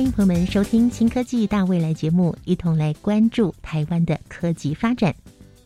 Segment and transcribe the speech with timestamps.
[0.00, 5.14] 欢迎朋友们收听《新科技大未来》节目，一同来关注台湾的科技发展。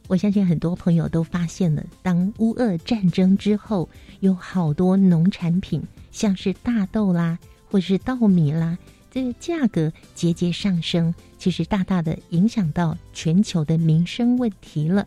[0.08, 5.80] 我相信很多朋友都发现了，当乌俄战争之后，有好多农产品，
[6.10, 7.38] 像是大豆啦，
[7.70, 8.76] 或是稻米啦，
[9.08, 15.06] 这个价格节节上升，其实大大的影响到全球的民生问题了。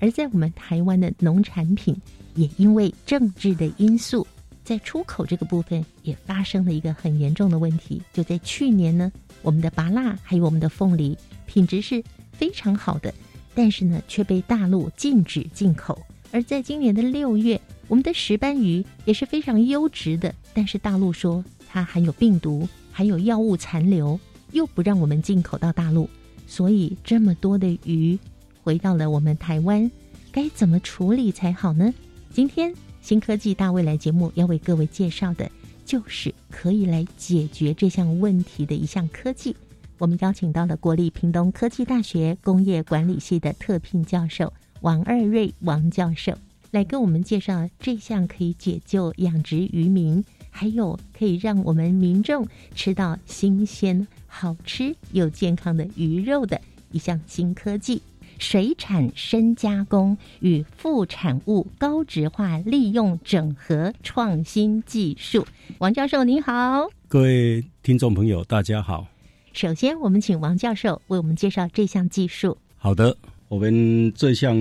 [0.00, 1.94] 而在我们台湾的农产品，
[2.34, 4.26] 也因为政治的因素，
[4.66, 8.02] 在出口这个部分也发生了一个很严重的问题。
[8.12, 13.14] 就在去年呢，我们的芭辣还有我们的凤梨品质是非常好的。
[13.54, 15.98] 但是呢，却被大陆禁止进口。
[16.32, 24.18] 而在今年的六月，我们的石斑鱼也是非常优质的，但是大陆说它含有病毒，含有药物残留，
[24.50, 26.10] 又不让我们进口到大陆。
[26.46, 28.18] 所以这么多的鱼
[28.62, 29.88] 回到了我们台湾，
[30.30, 31.94] 该怎么处理才好呢？
[32.30, 32.74] 今天
[33.06, 35.48] 新科技大未来节目要为各位介绍的，
[35.84, 39.54] 就是可以来解决这项问题的一项科技。
[39.98, 46.36] 我们邀请到了国立屏东科技大学工业管理系的特聘教授王二瑞王教授，
[46.72, 58.02] 来跟我们介绍这项可以解救养殖渔民，还有可以让我们民众吃到新鲜、好吃又健康的鱼肉的一项新科技——
[58.38, 65.46] 水产深加工与副产物高值化利用整合创新技术。
[65.78, 69.06] 王教授您好，各位听众朋友大家好。
[69.52, 72.56] 首先，我们请王教授为我们介绍这项技术。
[72.76, 73.16] 好的，
[73.48, 74.54] 我们这项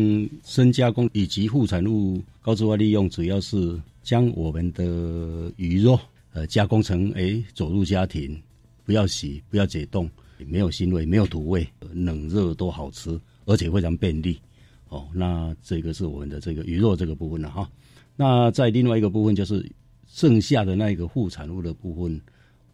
[0.43, 5.99] 深加工以及副产物高质化利用，主要是将我们的鱼肉
[6.31, 8.41] 呃加工成哎走入家庭，
[8.85, 10.09] 不要洗，不要解冻，
[10.47, 14.39] 没有腥味，没有土味，冷热都好吃，而且非常便利。
[14.89, 17.69] 哦，那这个是我们的这个鱼肉这个部分了哈。
[18.15, 19.65] 那在另外一个部分，就是
[20.07, 22.21] 剩下的那一个副产物的部分，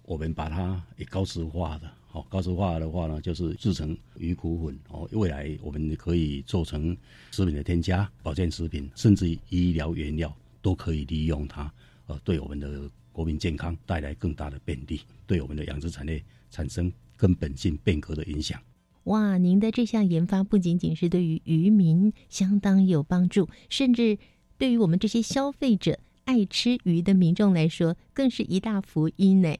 [0.04, 1.90] 我们把它也高石化的。
[2.08, 5.08] 好，高石化的话呢，就是制成鱼骨粉哦。
[5.14, 6.96] 未来我们可以做成
[7.32, 11.72] 食品的添加、保健食品，甚至医疗原料都可以利用它，
[12.08, 18.60] 呃，对我们的国民健康带来更大的便利，对我们的养殖产业产生根本性变革的影响。
[19.06, 24.18] 哇，您的这项研发不仅仅是对于渔民相当有帮助，甚至
[24.58, 29.56] 对于我们这些消费者爱吃鱼的民众来说，更是一大福音呢。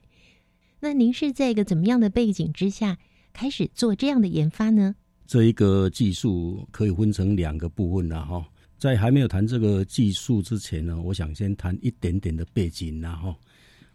[0.80, 2.98] 那您是在一个怎么样的背景之下
[3.32, 4.94] 开始做这样的研发呢？
[5.26, 8.46] 这一个技术可以分成两个部分了哈。
[8.78, 13.34] 在还没有谈这个技术之前呢，我想先谈一点点的背景然哈。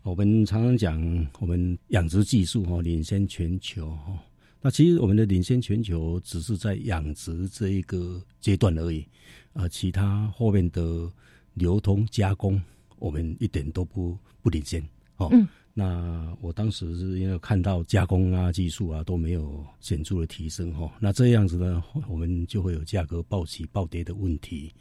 [0.04, 4.18] 我们常常讲我们养殖技术哈领先全球哈，
[4.62, 9.06] 那其实我们的领先全球只是在养殖这一个阶段而已
[9.54, 11.12] 啊，其他后面的
[11.54, 12.62] 流通加工
[12.98, 14.84] 我们一点都不不领先
[15.18, 15.32] 哦。
[15.74, 24.74] 那我当时是因为看到加工啊、技术啊都没有显著的提升哈，那这样子呢，我们就会有价格暴起暴跌的问题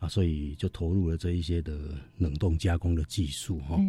[0.00, 1.78] 啊，所以就投入了这一些的
[2.18, 3.80] 冷冻加工的技术哈。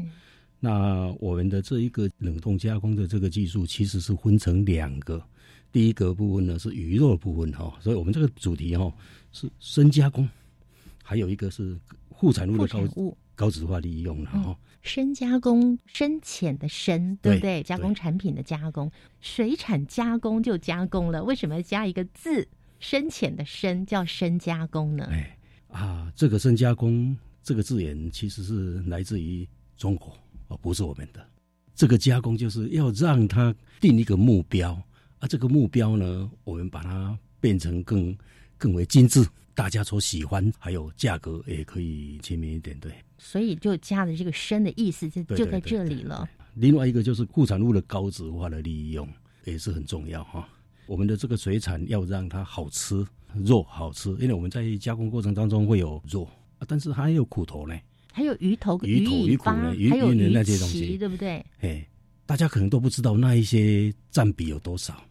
[0.63, 5.21] 那我们的这一个冷冻加工的这个技术其实是分成两个，
[5.71, 8.93] 第一个部分呢是鱼肉部分哈，所以我们这个主题哈
[9.31, 10.29] 是深加工，
[11.03, 11.75] 还有一个是
[12.17, 14.55] 副产物的高高质化利用了哈。
[14.83, 17.63] 深加工，深浅的深，对不对？
[17.63, 21.23] 加工产品的加工，水产加工就加工了。
[21.23, 22.47] 为什么要加一个字
[22.79, 25.07] “深浅”的深叫深加工呢？
[25.11, 25.37] 哎
[25.69, 29.47] 啊，这个深加工这个字眼其实是来自于
[29.77, 30.15] 中国，
[30.51, 31.25] 而不是我们的。
[31.73, 34.73] 这个加工就是要让它定一个目标，
[35.19, 38.15] 啊这个目标呢，我们把它变成更
[38.57, 39.25] 更为精致。
[39.53, 42.91] 大家所喜欢，还有价格也可以亲民一点，对。
[43.17, 46.27] 所以就加了这个“深”的意思，就就在这里了。
[46.55, 49.07] 另外一个就是固产物的高质化的利用
[49.43, 50.47] 也是很重要哈。
[50.87, 53.05] 我们的这个水产要让它好吃，
[53.43, 56.27] 肉好吃，因为我们在加工过程当中会有肉，
[56.65, 57.77] 但是还有苦头呢，
[58.11, 61.45] 还有鱼头、鱼头、鱼骨呢，还有鱼那些东西，对不对？
[61.59, 61.87] 哎，
[62.25, 65.03] 大家可能都不知道那一些占比有多少，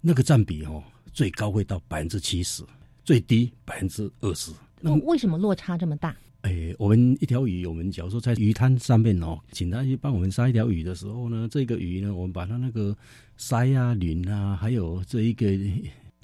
[0.00, 0.82] 那个占比哦，
[1.12, 2.62] 最高会到百分之七十。
[3.04, 6.14] 最低百分之二十，那为什么落差这么大？
[6.42, 12.94] 哎，我们一条鱼，我们假如说在鱼摊上面哦，请他去帮我们杀一条鱼的时候呢，这个鱼呢，我们把它那个
[13.38, 15.50] 鳃啊、鳞啊，还有这一个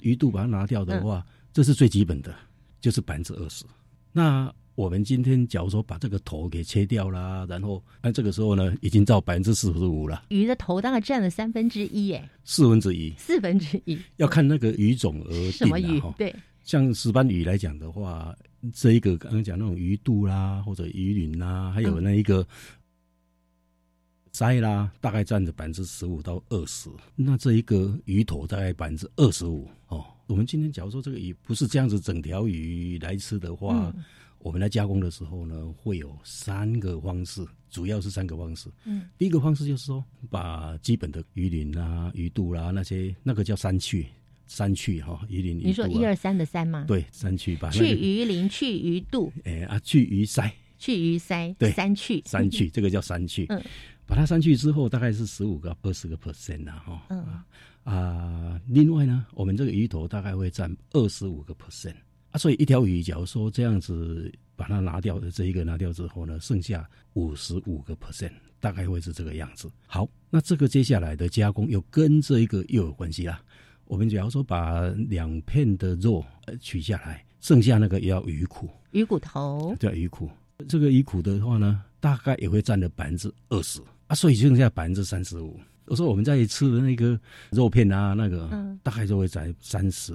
[0.01, 2.31] 鱼肚把它拿掉的话，这是最基本的，
[2.79, 3.65] 就是百分之二十。
[4.11, 10.25] 那我们今天假如说把这个头给切掉啦，然后那这个时候呢，已经到百分之四十五了。
[10.29, 16.13] 鱼的头大概占了三分之一，哎，四分之一，四分之一，要看那个鱼种而定什么鱼哈。
[16.17, 18.35] 对，像石斑鱼来讲的话，
[18.73, 22.45] 这一个刚刚讲那种鱼肚啦，或者鱼鳞啦，还有那一个
[24.33, 26.89] 鳃啦，大概占着百分之十五到二十。
[27.15, 30.03] 那这一个鱼头大概百分之二十五哦。
[30.27, 33.93] 我们今天假如说这个鱼不是这样子整条鱼来吃的话，
[34.45, 38.69] 我们来加工的时候呢，会有三个方式，主要是三个方式。
[38.83, 44.05] 嗯，第一个方式就是说，把基本的鱼鳞啊、鱼肚啦那些，那个叫三去。
[44.45, 45.63] 三去哈，鱼鳞、鱼。
[45.63, 46.85] 你说一二三的三吗？
[46.87, 53.47] 对，三去把、那去个鱼鳞，去鱼肚，哎啊，去鱼鳃，去鱼鳃，对三去，三去， 这个叫三去。
[53.49, 53.59] 嗯，
[54.05, 57.03] 把它删去之后，大概是十五个、二十个 percent 呐，哈。
[57.09, 57.25] 嗯
[57.83, 61.95] 啊，另外呢，我们这个鱼头大概会占二十五个 percent
[62.35, 69.71] 啊，所以一条鱼，假如说这样子把它拿掉的这一个拿掉之后呢，剩下五十五个 percent，大概会是这个样子。
[69.87, 73.41] 好，那这个接下来的加工又跟这一个又有关系啦。
[73.85, 80.29] 我们假如说把两片的肉呃取下来，剩下那个也要鱼骨，鱼骨头，对鱼骨。
[80.67, 85.57] 这个鱼骨的话呢，大概也会占了百分之二十啊，所以剩下百分之三十五。
[85.85, 87.17] 我说我们在吃的那个
[87.49, 90.13] 肉片啊，那个、嗯大概就会在三十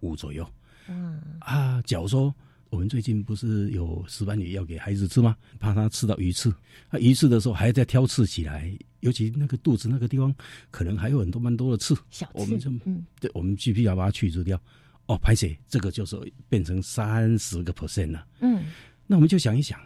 [0.00, 0.46] 五左右
[0.90, 1.80] 嗯啊。
[1.86, 2.34] 假如说
[2.68, 5.36] 我们最近不是有石斑鱼要给孩子吃吗？
[5.58, 6.50] 怕他吃到鱼刺，
[6.88, 8.70] 啊，鱼刺的时候还在挑刺起来，
[9.00, 10.34] 尤其那个肚子那个地方，
[10.70, 11.96] 可能还有很多蛮多的刺。
[12.10, 14.60] 小我们就，刺嗯，对，我们必须要把它去除掉。
[15.06, 16.16] 哦，排水这个就是
[16.48, 18.24] 变成三十个 percent 了。
[18.40, 18.64] 嗯，
[19.06, 19.80] 那我们就想一想，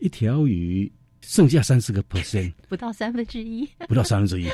[0.00, 0.90] 一条鱼
[1.20, 4.48] 剩下三十个 percent， 不到三分之一， 不到三分之一，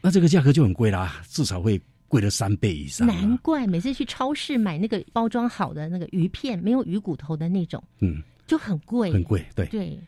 [0.00, 3.38] 那这个价格就很贵啦，至少会贵了三倍以上、难啊。
[3.42, 9.44] 怪每次去超市买那个包装好的那个鱼片，没有鱼骨头的那种，嗯，就很贵，很贵。
[9.54, 9.98] 对，对，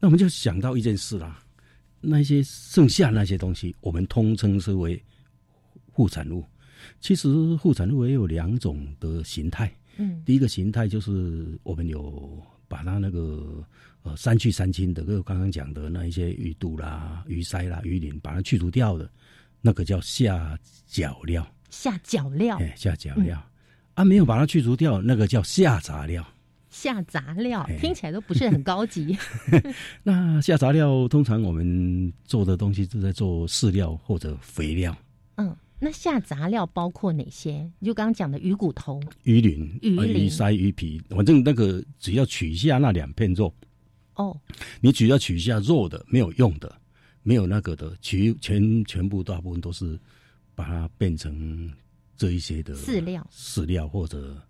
[0.00, 1.42] 那我们就想到一件事啦，
[2.00, 5.02] 那些剩下那些东西，我们通称之为
[5.92, 6.44] 副产物。
[7.00, 13.64] 其实副产物也有两种的形态，嗯第一个形态就是我们有把它那个
[14.02, 19.10] 呃三去三清的，就刚刚讲的那一些鱼肚啦、鱼鳃啦、鱼鳞，把它去除掉的，
[19.60, 23.42] 那个叫下脚料，下脚料、哎，下脚料。
[23.94, 26.24] 啊，没有把它去除掉，那个叫下杂料。
[26.70, 29.16] 下杂料哎，听起来都不是很高级。
[30.04, 34.96] 那下杂料通常我们做的东西都在做饲料或者肥料，
[35.36, 37.68] 嗯，那下杂料包括哪些？
[37.80, 43.52] 你就刚刚讲的鱼骨头，鱼鳞、呃鱼鳞鱼鳃、鱼皮，反正那个只要取下那两片肉，
[44.14, 44.38] 哦，
[44.80, 46.72] 你只要取下肉的，没有用的，
[47.28, 50.00] 没有那个的，取全全部大部分都是
[50.54, 51.70] 把它变成
[52.16, 53.28] 这一些的饲料。
[53.30, 54.42] 饲料或者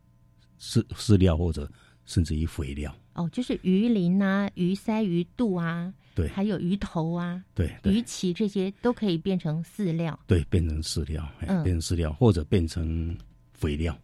[0.60, 1.68] 饲饲料或者
[2.06, 2.96] 甚至于肥料。
[3.14, 6.28] 哦，就是鱼鳞啊、鱼鳃、鱼肚啊，对。
[6.28, 11.64] 还有鱼头啊、对鱼鳍这些都可以变成饲料，对，变成饲料，哎嗯。
[11.64, 13.12] 变成饲料或者变成
[13.54, 13.98] 肥料。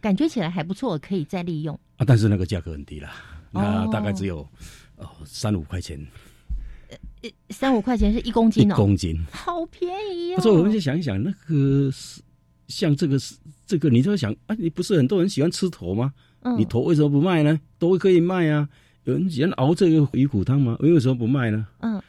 [0.00, 1.74] 感觉起来还不错，可以再利用。
[1.96, 3.12] 啊，但是那个价格很低啦，
[3.50, 3.90] 那哦。
[3.92, 4.48] 大概只有
[4.94, 6.00] 呃三五块钱
[7.50, 9.18] 三五块钱是一公斤哦，公斤。
[9.30, 10.40] 好便宜哦。
[10.40, 12.20] 所以我们就想一想，那个是
[12.68, 13.34] 像这个是
[13.66, 16.12] 这个，你就会想啊，你不是很多人喜欢吃头吗？
[16.42, 17.60] 嗯你头为什么不卖呢？
[17.78, 18.66] 都可以卖啊。
[19.04, 20.76] 有人喜欢熬这个鱼骨汤吗？
[20.80, 21.66] 为什么不卖呢？
[21.80, 22.00] 嗯，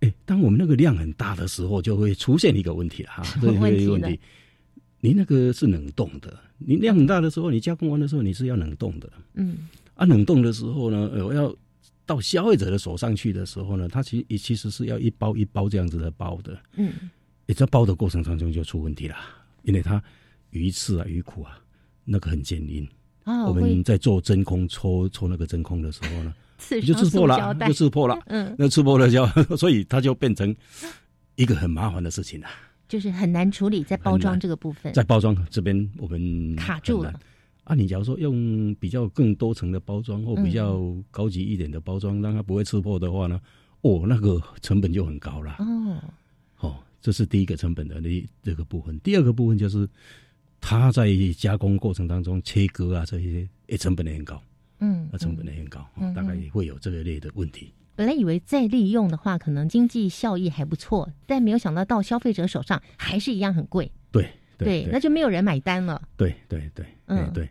[0.00, 4.18] 哎，当我们那个量很大的时候，就会出现一个问题了哈，么问题这个问题。
[5.00, 9.58] 你那个是冷冻的，你量很大的时候，你加工完的时候你是要冷冻的嗯
[9.94, 10.04] 啊。
[10.04, 11.54] 冷冻的时候呢，呃，要
[12.06, 16.58] 到消费者的手上去的时候呢，它其实也其实是要一包一包这样子的包的。
[16.76, 16.92] 嗯，
[17.46, 19.16] 也在包的过程当中就出问题了，
[19.62, 20.02] 因为它
[20.50, 21.58] 鱼刺啊、鱼骨啊，
[22.04, 22.88] 那个很坚硬。
[23.24, 27.72] 哦，我们在做真空抽抽那个真空的时候呢，刺就刺破了，就。
[27.72, 28.16] 刺破了。
[28.26, 29.26] 嗯，那刺破了就，
[29.58, 30.54] 所以它就变成
[31.34, 32.46] 一个很麻烦的事情了。
[32.88, 37.12] 就是很难处理在包装这个部分，在包装这边，我们卡住了。
[37.66, 40.80] 啊，你假如说用比较更多层的包装或比较
[41.10, 43.40] 高级一点的包装，让它不会刺破的话呢，
[43.80, 45.56] 哦，那个成本就很高了。
[45.58, 46.00] 哦，
[46.60, 48.96] 哦，这是第一个成本的那这个部分。
[49.00, 49.88] 第二个部分就是
[50.60, 54.40] 它在加工过程当中切割啊这些，也，成本也很高，
[54.78, 57.72] 嗯那，成本也很高，嗯哦大概也会有这个类的问题。
[57.96, 63.90] 本来以为再利用的话，可能经济效益还不错，但没有想到到消费者手上还是一样很贵。
[64.12, 66.00] 对对，对那就没有人买单了。
[66.16, 67.50] 对对对，嗯嗯对。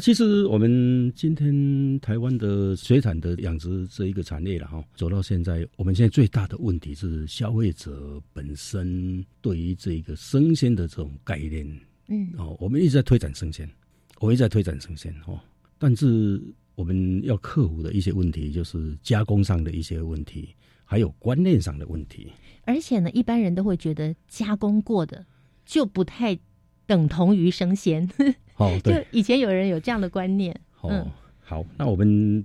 [0.00, 11.66] 其实我们今天台湾的水产的养殖这一个产业了哈，走到现在，我们现在最大的问题是消费者本身对于这个生鲜的这种概念，
[12.08, 13.68] 嗯，哦，我们一直在推展生鲜，
[14.20, 15.40] 我一直在推展生鲜哦，
[15.78, 16.40] 但是
[16.74, 22.30] 我们要克服的一些问题，就是加工上的一些问题，还有观念上的问题。
[22.64, 25.24] 而且呢，一般人都会觉得加工过的
[25.64, 26.38] 就不太
[26.86, 28.08] 等同于生鲜。
[28.58, 31.06] 哦，就 对，以前有人有这样的观念，哦，嗯
[31.40, 32.44] 好，那我们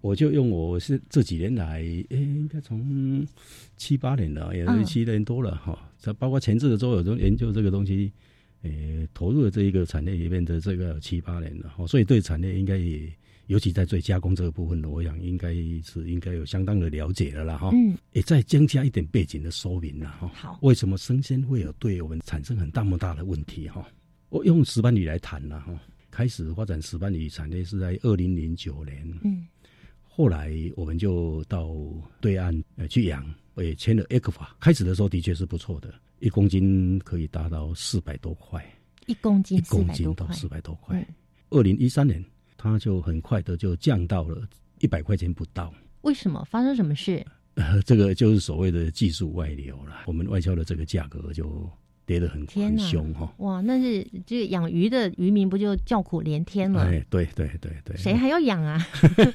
[0.00, 3.26] 我就用我是这几年来，诶，应该从
[3.76, 5.76] 七八年了，也嗯是七年多了哈。
[5.98, 8.12] 这、包括前置的时候有都研究这个东西，
[8.62, 13.10] 诶，投入了这一个产业里面的这个七八年了，哦，所以对产业应该也，
[13.46, 15.52] 尤其在最加工这个部分呢，我想应该
[15.82, 17.70] 是应该有相当的了解了啦哈。
[17.72, 20.30] 嗯，也再增加一点背景的说明了哈。
[20.34, 23.84] 好为什么生鲜会有对我们产生很大么大的问题哈？
[24.34, 25.72] 我用石斑鱼来谈了哈。
[26.10, 29.46] 开始发展石斑鱼产业是在二零零九年，嗯，
[30.02, 31.72] 后来我们就到
[32.20, 33.24] 对岸呃去养，
[33.56, 34.48] 也签了 ECFA。
[34.58, 38.64] 开始的时候的确是不错的，一公斤可以达到四百多块，
[39.06, 41.14] 一公斤一四公斤到百多块，四百多块嗯。
[41.50, 42.24] 二零一三年，
[42.56, 44.48] 它就很快的就降到了
[44.80, 45.72] 一百块钱不到。
[46.00, 47.24] 为什么发生什么事？
[47.54, 50.02] 呃，这个就是所谓的技术外流了。
[50.06, 51.70] 我们外销的这个价格就
[52.06, 53.32] 跌得很很凶哈。
[53.38, 56.82] 哇，那是这个养鱼的渔民不就叫苦连天了？
[56.82, 58.78] 哎，对对对对，谁还要养啊？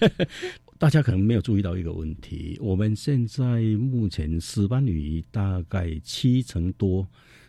[0.77, 7.05] 大家可能没有注意到一个问题，我们现在目前石斑鱼大概七成多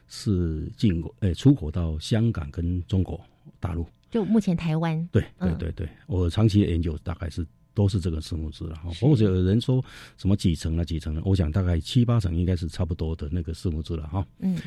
[0.08, 3.20] 是进口，呃，出口到香港跟中国
[3.60, 3.86] 大陆。
[4.10, 8.92] 就目前台湾，对对嗯对对，我长期的研究大概是都是这个数目字了哈。
[8.92, 9.80] 是或者有人说
[10.18, 14.26] 什么几成啊几成啊，我想大概七八成应该是差不多的那个数目字了哈。
[14.40, 14.58] 嗯，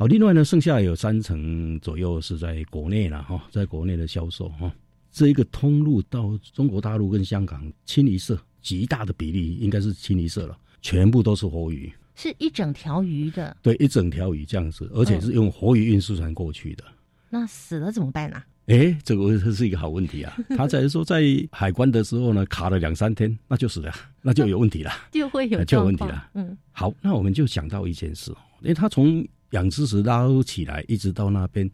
[0.00, 4.72] 好，另外呢，剩下有三成左右是在国内了哈，在国内的销售哈。
[5.10, 16.84] 这一个通路到中国大陆跟香港，清一色极大的比例应该是清一色了，全部都是活鱼，是一整条鱼的，对，一整条鱼这样子，而且是用活鱼运输船过去的。
[17.28, 18.46] 那死了怎么办啊？
[18.66, 20.38] 哎，这个这是一个好问题啊！
[20.56, 24.92] 他在说在海关的时候呢，卡了两三天，那就死了， 那就有问题了。
[25.10, 31.70] 就会有呃就有问题了嗯好，那我们就想到一件事，因为他从养殖时拉起来，一直到那边，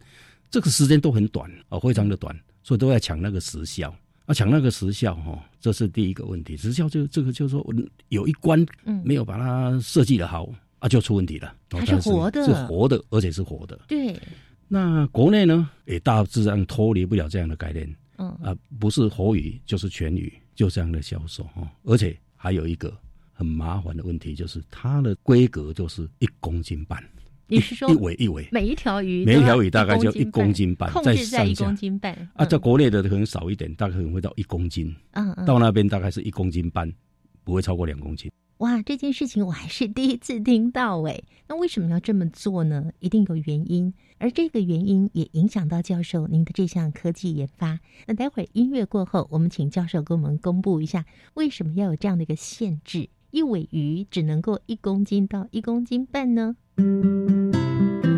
[0.49, 3.93] 这个时间都很短啊、非常的短，所以都在抢那个时效
[4.25, 6.55] 啊，抢那个时效哈、这是第一个问题。
[6.55, 7.73] 时效就这个就是说，我
[8.09, 11.49] 有一关嗯，没有把它设计的好啊，就出问题了。
[11.71, 13.79] 哦它是活的是活的，而且是活的。
[13.87, 14.19] 对，
[14.67, 22.91] 那国内呢，也大致上脱离不了这样的概念嗯，啊，不是活鱼就是全鱼，就这样的销售哈、而且还有一个
[23.33, 27.03] 很麻烦的问题，就是它的规格就是一公斤半，
[27.47, 36.91] 你是说一尾一尾每一条鱼，每一条鱼大概就一公斤半控再制在一上下公斤半啊，在嗯国内的可能少一点，大概可能会到一公斤，嗯嗯，到那边大概是一公斤半，
[37.43, 38.31] 不会超过两公斤。
[38.59, 42.89] 哇，这件事情我还是第一次听到哎，那为什么要这么做呢？
[42.99, 47.79] 一定有原因，而这个原因也影响到教授您的这项科技研发。
[48.07, 53.09] 那待会儿音乐过后，我们请教授给我们公布一下，为什么要有这样的一个限制？
[53.31, 56.55] 一尾鱼只能够一公斤到一公斤半呢？
[56.77, 58.14] うん。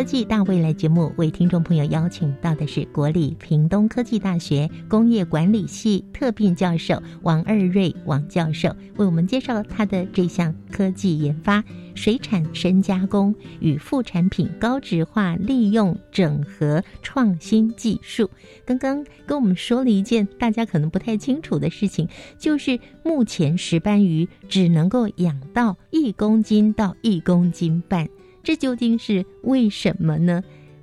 [0.00, 11.62] 科技大未来节目，为听众朋友邀请到的是国立屏东科技大学工业管理系特聘教授王二瑞王教授，为我们介绍他的这项科技研发——
[11.94, 18.30] 水产深加工与副产品高质化利用整合创新技术。
[18.64, 28.08] 刚刚跟我们说了一件大家可能不太清楚的事情，就是目前石斑鱼只能够养到一公斤到一公斤半。
[28.42, 30.42] 这究竟是为什么呢？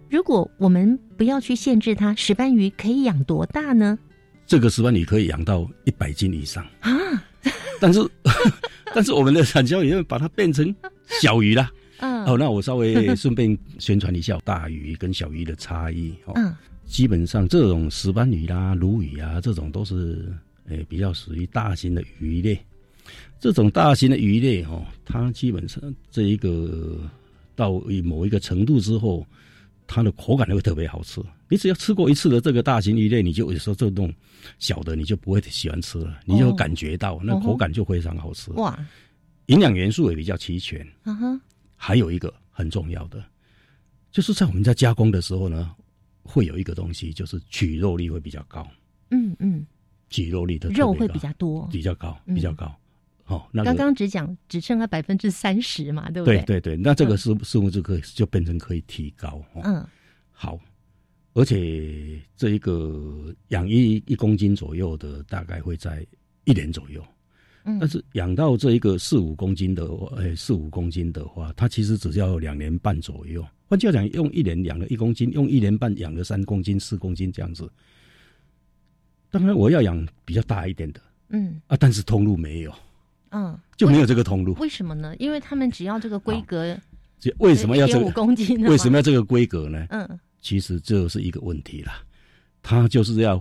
[0.10, 3.98] 如果我们不要去限制它，石斑鱼可以养多大呢？
[4.46, 6.92] 这个石斑鱼可以养到一百斤以上，啊，
[7.80, 8.00] 但是
[8.96, 10.74] 但是我们的产销也会把它变成
[11.22, 11.70] 小鱼啦。
[12.00, 16.34] 嗯哦，那我稍微顺便宣传一下大鱼跟小鱼的差异哦。
[16.36, 20.34] 嗯基本上这种石斑鱼啦、鲈鱼啊，这种都是
[20.70, 22.58] 诶、比较属于大型的鱼类。
[23.42, 26.98] 这种大型的鱼类哦，它基本上这一个
[27.58, 29.26] 到某一个程度之后，
[29.88, 31.20] 它的口感就会特别好吃。
[31.50, 34.14] 你只要吃过一次的这个大型鱼类，你就有时候这种
[34.60, 38.52] 小的你就不会喜欢吃了，你就感觉到那口感就非常好吃。
[38.52, 38.78] 哇，
[39.48, 40.88] 营养元素也比较齐全。
[41.06, 41.42] 嗯哼，
[41.76, 43.24] 还有一个很重要的，
[44.12, 45.74] 就是在我们在加工的时候呢，
[46.22, 48.68] 会有一个东西，就是取肉率会比较高。
[49.10, 49.66] 嗯嗯，
[50.10, 52.72] 取肉率的肉会比较多，比较高，比较高。
[53.28, 56.38] 哦，那刚刚只讲只剩下百分之三十嘛，对不对？
[56.44, 59.44] 对对对，那这个是是不是可以就变成可以提高？
[59.64, 59.86] 嗯，
[60.32, 60.58] 好，
[61.34, 66.08] 而且这一个养一一公斤左右的，大概会在
[66.46, 67.04] 一年左右。
[67.66, 69.84] 嗯，但是养到这一个四五公斤的，
[70.16, 73.46] 呃，四五公斤的话，它其实只要两年半左右。
[73.68, 77.70] 换句话讲，用一年养了一公斤，用一年半养了三公斤、四公斤这样子。
[79.30, 82.74] 当然，我要养比较大一点的，嗯啊，但是通路没有。
[83.38, 84.56] 嗯，就没有这个通路。
[84.56, 85.16] 为什么呢？
[85.20, 86.76] 因为他们只要这个规格，
[87.38, 88.60] 为什么要这五公斤？
[88.66, 89.86] 为什么要这个规格呢？
[89.92, 91.92] 嗯，其实这是一个问题了。
[92.64, 93.40] 他就是要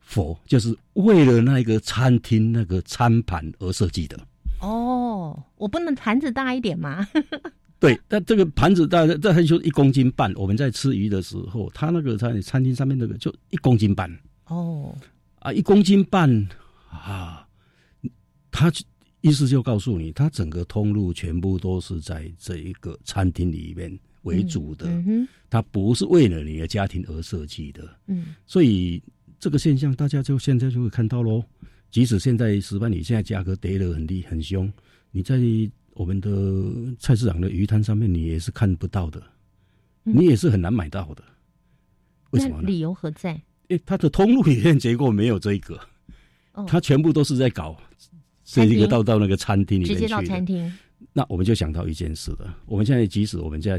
[0.00, 4.18] 否，就是为了那个餐厅那个餐盘而设计的。
[4.62, 7.06] 哦，我不能盘子大一点吗？
[7.78, 10.32] 对，但这个盘子大，这还就一公斤半。
[10.36, 14.10] 我们在吃鱼的时候，他那个餐餐厅上面那个就一公斤半。
[14.46, 14.96] 哦，
[15.40, 16.48] 啊，一公斤半
[16.88, 17.46] 啊，
[18.50, 18.72] 他。
[19.20, 24.88] 意思就告诉你，它整个通路全部都是在这一个餐厅里面为主的，
[25.50, 27.88] 它不是为了你的家庭而设计的。
[28.06, 29.02] 嗯，所以
[29.40, 31.42] 这个现象大家就现在就会看到喽。
[31.90, 34.70] 即使现在石斑鱼现在价格跌得很低很凶，
[35.10, 35.40] 你在
[35.94, 36.30] 我们的
[37.00, 39.22] 菜市场的鱼摊上面，你也是看不到的，
[40.02, 41.24] 你也是很难买到的。
[42.30, 42.60] 为什么？
[42.60, 43.40] 理由何在？
[43.68, 45.80] 诶，它的通路里面结构没有这一个，
[46.66, 47.74] 它全部都是在搞。
[48.48, 50.72] 所以一个到到那个餐厅里面去，直接到餐厅。
[51.12, 52.58] 那我们就想到一件事了。
[52.64, 53.78] 我们现在即使我们在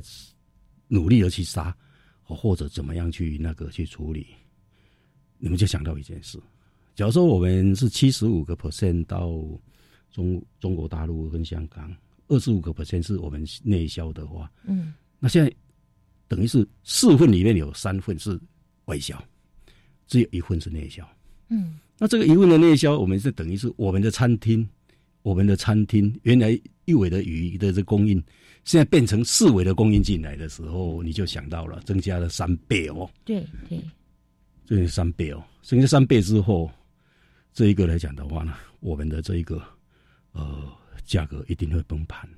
[0.87, 1.75] 努力的去杀，
[2.21, 4.27] 或者怎么样去那个去处理，
[5.39, 6.37] 你们就想到一件事：
[6.93, 9.31] 假如说我们是七十五个 percent 到
[10.11, 11.91] 中中国大陆跟香港，
[12.27, 15.51] 二十五个 percent 是我们内销的话，嗯，那现在
[16.27, 18.39] 等于是四份里面有三份是
[18.85, 19.19] 外销，
[20.05, 21.03] 只有一份是内销，
[21.49, 21.75] 嗯。
[22.01, 24.65] 那这个一问的内销，我们是等于是我们的餐厅，
[25.21, 28.23] 我们的餐厅原来一尾的鱼的这供应，
[28.63, 33.09] 现在变成四尾的供应进来的时候，你就想到了增加了三倍哦。
[33.25, 33.81] 对对，
[34.65, 36.71] 增加三倍哦，增加三倍之后，
[37.51, 39.61] 这一个来讲的话呢，我们的这一个
[40.31, 40.71] 呃
[41.03, 42.29] 价格一定会崩盘。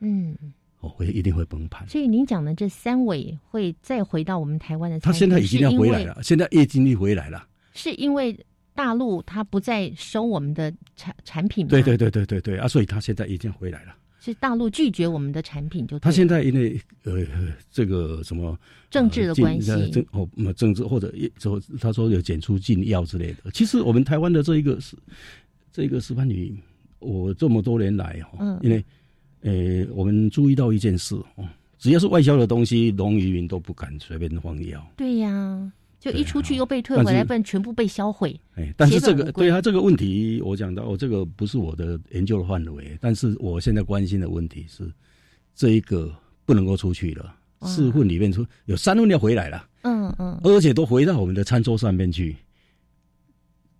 [0.00, 0.36] 嗯，
[0.80, 1.88] 哦会一定会崩盘。
[1.88, 8.36] 所以您讲的这三尾会再回到我们台湾的，他现在已经要回来了，现在业绩力回来了，是因为。
[8.74, 12.66] 大陆他不再收我们的产产品，对对对对对对啊！
[12.66, 13.94] 所以他现在已经回来了。
[14.20, 17.24] 是大陆拒绝我们的产品，就他现在因为呃
[17.70, 18.58] 这个什么
[18.90, 23.50] 政治的关系，政哦政治或者说他说有检出禁药之类的。
[23.52, 24.96] 其实我们台湾的这一个是
[25.70, 26.58] 这个石斑鱼，
[27.00, 28.82] 我这么多年来哈，因为
[29.42, 31.46] 呃我们注意到一件事哦，
[31.78, 34.84] 只要是外销的东西，龙渔民都不敢随便放药。
[34.96, 35.70] 对呀。
[36.04, 38.38] 就一出去又被退回来，不然全部被销毁。
[38.56, 42.98] 哎，但是这个对他这个问题，我讲到，我这个不是我的研究的范围。
[43.00, 44.86] 但是我现在关心的问题是，
[45.54, 46.14] 这一个
[46.44, 49.66] 不能够出去了，四份里面出有三份要回来了。
[49.80, 52.36] 嗯嗯，而且都回到我们的餐桌上面去。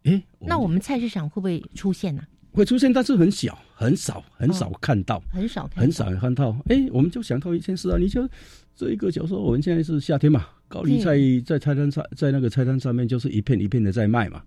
[0.05, 2.23] 哎，那我们菜市场会不会出现呢？
[2.53, 6.57] 会出现，但是很小，很少，很少看到，很少，很少看到。
[6.71, 8.27] 哎，我们就想到一件事啊，你就
[8.75, 14.43] 这一个，假如说我们现在是夏天嘛，高丽菜在菜单上，在那个菜单上面就是一片一片的在卖嘛。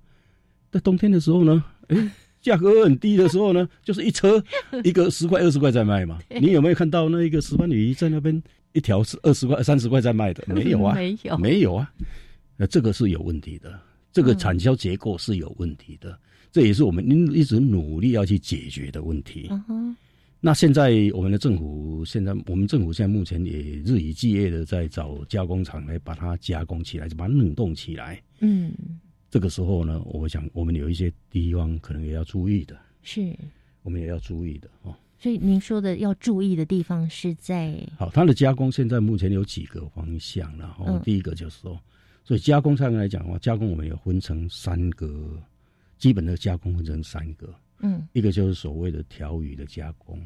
[0.69, 2.11] 在冬天的时候呢，哎，
[2.41, 4.43] 价格很低的时候呢，就是一车
[4.83, 6.19] 一个十块二十块在卖嘛。
[6.41, 10.43] 你有没有看到那一个石斑鱼在那边一条是二十块三十块在卖的？
[10.53, 11.89] 没有啊，没有，没有啊。
[12.57, 13.79] 那这个是有问题的，
[14.11, 16.19] 这个产销结构是有问题的。
[16.51, 19.49] 这也是我们一直努力要去解决的问题。
[20.47, 23.51] 那现在我们的政府，现在我们政府现在目前也
[23.83, 28.23] 日以继夜的在找加工厂来把它加工起来，就把它冷冻起来。
[28.39, 28.71] 嗯，
[29.29, 32.79] 这个时候呢，我想我们有一些地方可能也要注意的。
[33.03, 33.35] 是，
[33.81, 34.95] 我们也要注意的哦。
[35.19, 41.77] 所以您说的要注意的地方是在好，它的加工现在目前有几个方向，然后第一个就是说，
[42.23, 45.43] 所以加工上来讲的话，加工我们有分成三个。
[45.97, 50.21] 基本的加工分成三个，嗯，一个就是所谓的条鱼的加工，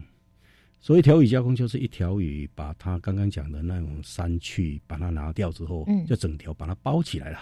[0.81, 7.39] 所以条鱼加工就是一条鱼把它刚刚讲的那种三去把它拿掉之后，嗯，就整条把它包起来了，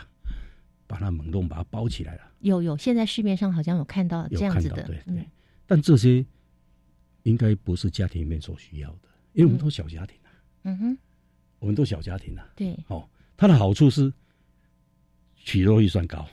[0.86, 2.22] 把它冷冻把它包起来了。
[2.42, 5.26] 有有，现在市面上好像有看到这样子的，对对。
[5.66, 6.26] 但这些
[7.24, 10.30] 应该不是家庭里面所需要的，因为我们都小家庭啊，
[10.64, 10.98] 嗯哼，
[11.60, 14.12] 我们都小家庭啊，对，哦，它的好处是
[15.36, 16.28] 取肉率算高，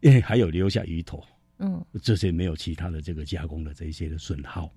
[0.00, 1.22] 因为还有留下鱼头，
[1.58, 1.84] 嗯。
[2.02, 4.72] 这些没有其他的这个加工的这一些的损耗。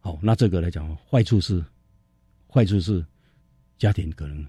[0.00, 1.62] 好，那这个来讲，坏处是，
[2.48, 3.04] 坏处是
[3.78, 4.46] 家庭可能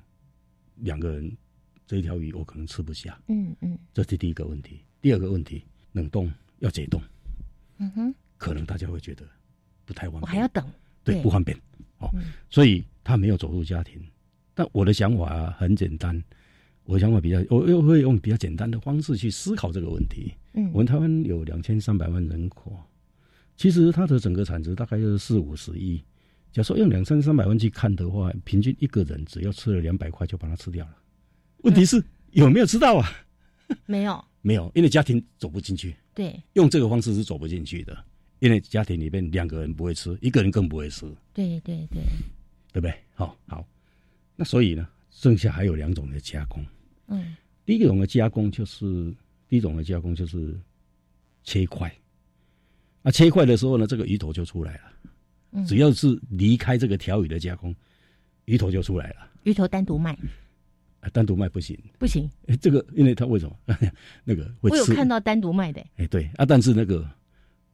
[0.77, 1.29] 两个人
[1.85, 3.77] 这一条鱼我可能吃不下，嗯嗯。
[3.93, 4.79] 这是第一个问题。
[5.01, 7.01] 第二个问题，冷冻要解冻，
[7.79, 9.25] 嗯哼，可能大家会觉得
[9.83, 10.65] 不太方便，我还要等，
[11.03, 11.21] 对对。
[11.21, 11.57] 不方便
[11.97, 12.31] 哦，嗯。
[12.49, 14.01] 所以他没有走入家庭。
[14.53, 16.23] 但我的想法很简单，
[16.85, 20.33] 我的想法比较，我又会用比较简单的方式去思考这个问题。
[20.53, 20.71] 嗯。
[20.71, 22.77] 我们台湾有两千三百万人口，
[23.62, 26.00] 其实它的整个产值大概就是四五十亿。
[26.52, 30.97] 假如说用两三三百万去看的话，平均一个人只要吃了两百块就把它吃掉了。
[31.58, 33.08] 问题是有没有吃到啊？
[33.86, 37.95] 没有，没有，因为家庭走不进去，对用这个方式是走不进去的。
[38.39, 42.02] 因为家庭里面两个人不会吃，一个人更不会吃，对对对，
[42.74, 42.91] 对不对？
[43.13, 43.63] 好，好，
[44.36, 46.65] 那所以呢，剩下还有两种的加工。
[47.10, 49.13] 嗯第一种的加工就是
[49.47, 50.60] 第一种的加工就是
[51.43, 51.95] 切块，
[53.03, 54.81] 啊，切块的时候呢，这个鱼头就出来了。
[55.51, 57.75] 嗯，只要是离开这个条鱼的加工，
[58.45, 59.27] 鱼头就出来了。
[59.43, 60.17] 鱼头单独卖。
[61.01, 63.55] 啊，单独卖不行，不行，诶这个因为它为什么？
[64.23, 64.85] 那个会我有？
[64.85, 66.29] 看到单独卖的，哎，对。
[66.35, 67.09] 啊，但是那个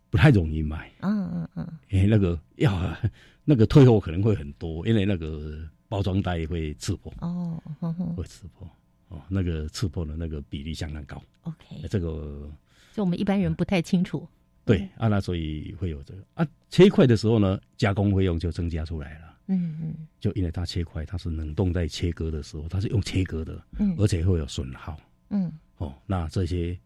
[0.10, 2.98] 不太容易卖，嗯嗯嗯，哎，那个要
[3.44, 8.66] 那个退货可能会很多，因为那个包装袋会刺破，哦，哼哼会刺破。
[9.10, 12.50] 哦，那个刺破的那个比例相当高，，OK，这个
[12.94, 14.28] 就我们一般人不太清楚，
[14.68, 19.38] 对啊，那所以会有这个啊，切块的时候呢，加工费用就增加出来了。
[19.48, 20.08] 嗯嗯。
[20.20, 23.96] 就因为它切块，它是冷冻在切割的时候，它是用切割的，嗯。
[23.98, 25.00] 而且会有损耗。
[25.30, 25.52] 嗯。
[25.78, 25.96] 哦。
[26.06, 26.78] 那这些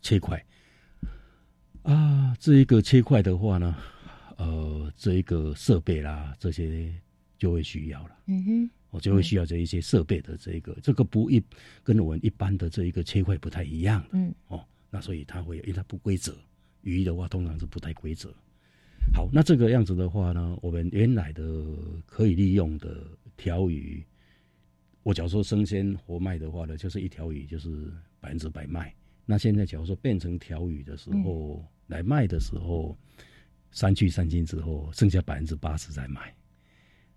[0.00, 0.42] 切块
[1.82, 3.76] 啊，这一个切块的话呢，
[4.36, 6.94] 呃，这一个设备啦，这些
[7.36, 11.42] 就会需要了，嗯哼，我、就会需要这一些设备的这一个，这个不一
[11.82, 14.08] 跟我们一般的这一个切块不太一样的。
[14.12, 14.34] 嗯。
[14.46, 14.64] 哦。
[14.90, 16.32] 那所以它会，因为它不规则，
[16.84, 18.32] 鱼的话通常是不太规则。
[19.12, 21.42] 好，那这个样子的话呢，我们原来的
[22.06, 23.04] 可以利用的
[23.36, 24.02] 条鱼，
[25.02, 28.94] 我假如说生鲜活卖的话呢，就是一条鱼就是百分之百卖。
[29.26, 32.96] 那现在假如说变成条鱼的时候、来卖的时候，
[33.70, 36.34] 三去三斤之后，剩下百分之八十再卖。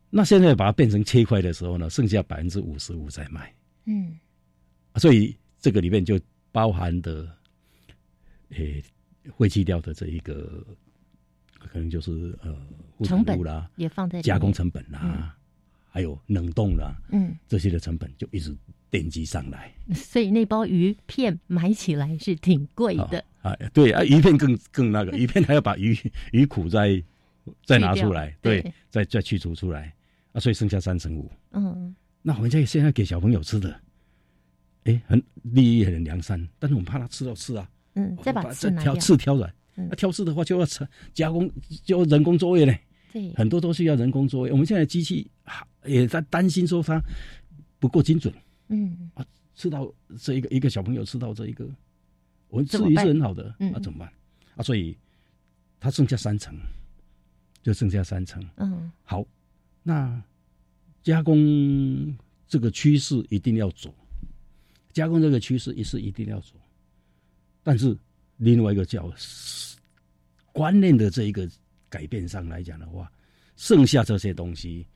[0.09, 3.53] 那现在把它变成切块的时候呢，剩下百分之五十五再卖。
[3.85, 4.17] 嗯
[4.95, 6.19] 所以这个里面就
[6.51, 7.29] 包含的，
[8.49, 8.83] 诶、
[9.35, 10.65] 会去掉的这一个，
[11.59, 12.55] 可能就是呃，
[12.95, 15.29] 护成本啦、也放在加工，成本啦、嗯。
[15.89, 18.55] 还有冷冻啦嗯，这些的成本就一直
[18.91, 19.73] 奠基上来。
[19.95, 25.97] 所以那包鱼片买起来是挺贵的，啊，啊对啊，鱼片更更那个， 鱼片还要把鱼
[26.31, 27.03] 鱼苦再
[27.65, 29.91] 再拿出来，对，再再去除出来。
[30.33, 31.31] 啊，所以剩下三成五。
[31.51, 31.95] 嗯。
[32.21, 33.81] 那我们这现在给小朋友吃的，
[34.83, 39.49] 哎，很利益很良善，但是我们怕他吃到吃啊，嗯，再把刺拿挑，刺挑软。
[39.75, 41.47] 嗯那挑刺的话就要成加工，
[41.83, 42.79] 就要人工作业嘞，
[43.13, 44.51] 对，很多都需要人工作业。
[44.51, 46.99] 我们现在机器啊也在担心说它
[47.77, 48.33] 不够精准，
[48.69, 51.69] 嗯啊吃到这一个一个小朋友吃到这一个，
[52.49, 54.11] 我们吃鱼是很好的，嗯啊怎么办？
[54.55, 54.97] 啊，所以
[55.79, 56.55] 它剩下三层，
[57.61, 58.43] 就剩下三层。
[58.55, 59.23] 嗯好，
[59.83, 60.19] 那
[61.03, 63.93] 加工这个趋势一定要走，
[64.91, 66.55] 加工这个趋势也是一定要走，
[67.67, 67.93] 但是
[68.37, 69.11] 另外一个叫
[70.53, 71.45] 观念的这一个
[71.89, 73.11] 改变上来讲的话，
[73.57, 74.87] 剩下这些东西，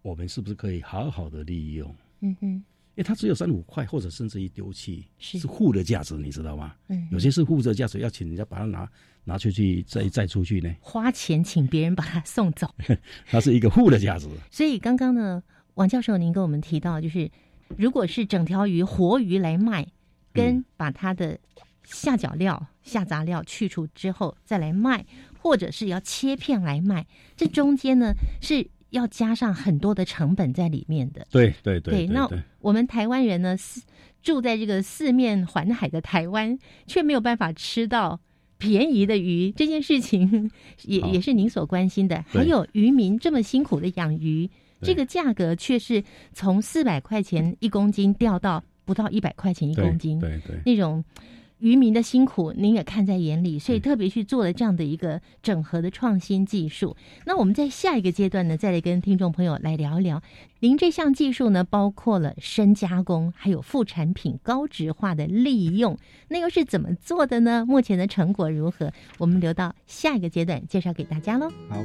[0.00, 1.94] 我们是不是可以好好的利用？
[2.20, 6.74] 嗯哼，因为它只有三五块，或者甚至于丢弃，是是负的价值，你知道吗？
[6.88, 8.90] 嗯，有些是负的价值，要请人家把它拿
[9.22, 12.66] 拿出去再再出去呢，花钱请别人把它送走。
[13.28, 14.26] 它是一个负的价值。
[14.50, 15.42] 所以刚刚呢，
[15.74, 17.30] 王教授您跟我们提到，就是
[17.76, 19.86] 如果是整条鱼活鱼来卖，
[20.32, 21.38] 跟把它的
[21.84, 25.04] 下脚料、下杂料去除之后再来卖，
[25.38, 31.26] 或者是要切片来卖，这中间呢是要加上很多的成本在里面的。
[31.30, 32.28] 对对对对那
[32.60, 33.82] 我们台湾人呢，四
[34.22, 38.18] 住在这个四面环海的台湾，却没有办法吃到
[38.56, 40.50] 便宜的鱼，这件事情
[40.84, 42.24] 也也是您所关心的。
[42.28, 44.48] 还有渔民这么辛苦的养鱼，
[44.80, 50.58] 这个价格却是从四百块钱一公斤掉到不到一百块钱一公斤，对对。
[50.64, 51.04] 那种。
[51.64, 56.94] 渔民的辛苦，您也看在眼里，所以嗯特别去做了这样的一个整合的创新技术。
[57.24, 60.22] 那我们在下一个阶段呢，再来跟听众朋友来聊一聊，
[60.60, 65.96] 您这项技术呢，包括了深加工，还有副产品高值化的利用，
[66.28, 67.64] 那又是怎么做的呢？
[67.66, 68.92] 目前的成果如何？
[69.16, 71.48] 我们留到下一个阶段介绍给大家喽。
[71.70, 71.82] 好，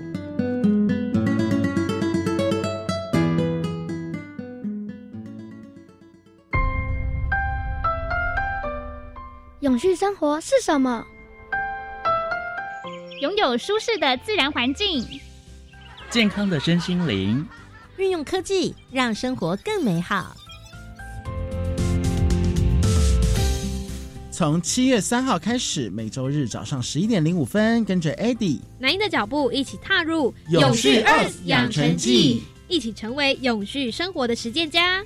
[9.61, 11.05] 永续生活是什么？
[13.19, 15.05] 拥有舒适的自然环境，
[16.09, 17.45] 健康的身心灵，
[17.97, 20.33] 运用科技让生活更美好。
[24.31, 35.03] 从七月三号开始，每周日早上十一点零五分，跟着 Eddie 南英的脚步，一起踏入永续二养成记，一起成为永续生活的实践家。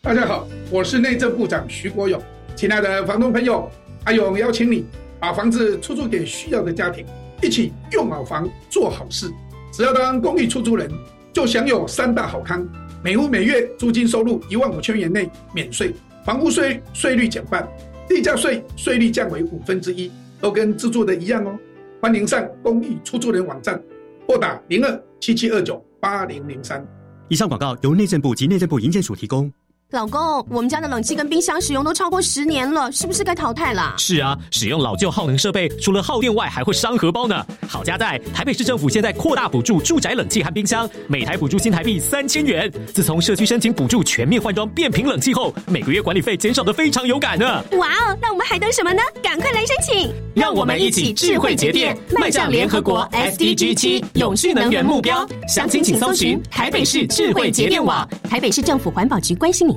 [0.00, 2.22] 大家好，我是内政部长徐国勇。
[2.56, 3.70] 亲爱的房东朋友，
[4.04, 4.86] 阿勇邀请你
[5.20, 7.04] 把房子出租给需要的家庭，
[7.42, 9.30] 一起用好房做好事。
[9.70, 10.90] 只要当公寓出租人，
[11.34, 12.66] 就享有三大好康：
[13.04, 15.92] 每户每月租金收入一万五千元内免税，
[16.24, 17.68] 房屋税税率减半，
[18.08, 21.58] 地价税税率降为五分之一，都跟自住的一样哦。
[22.00, 23.78] 欢迎上公寓出租人网站，
[24.26, 26.82] 拨打零二七七二九八零零三。
[27.28, 29.52] 以上广告由内政部及内政部营建署提供。
[29.92, 33.94] 老公，我们家的冷气跟冰箱使用都超过十年了，是不是该淘汰了？
[33.96, 37.46] 是啊，使用老旧耗能设备，除了耗电外，还会伤荷包呢。
[37.68, 42.68] 好家在台北市政府现在扩大补助住宅冷气和冰箱，每台补助新台币三千元。
[42.92, 47.46] 自从社区申请补助全面换装变频冷气后，每个月管理费减少的非常有感呢。
[47.78, 49.00] 哇哦，那我们还等什么呢？
[49.22, 50.12] 赶快来申请！
[50.34, 55.24] 让我们一起智慧节电，迈向联合国 SDG 七永续能源目标。
[55.46, 58.06] 详情请搜寻台北市智慧节电网。
[58.28, 59.76] 台北市政府环保局关心您。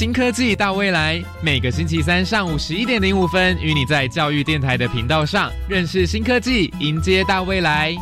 [0.00, 7.94] 新科技大未来，每个星期三上午十一点零五分，与你在教育电台的频道上认识新科技，迎接大未来。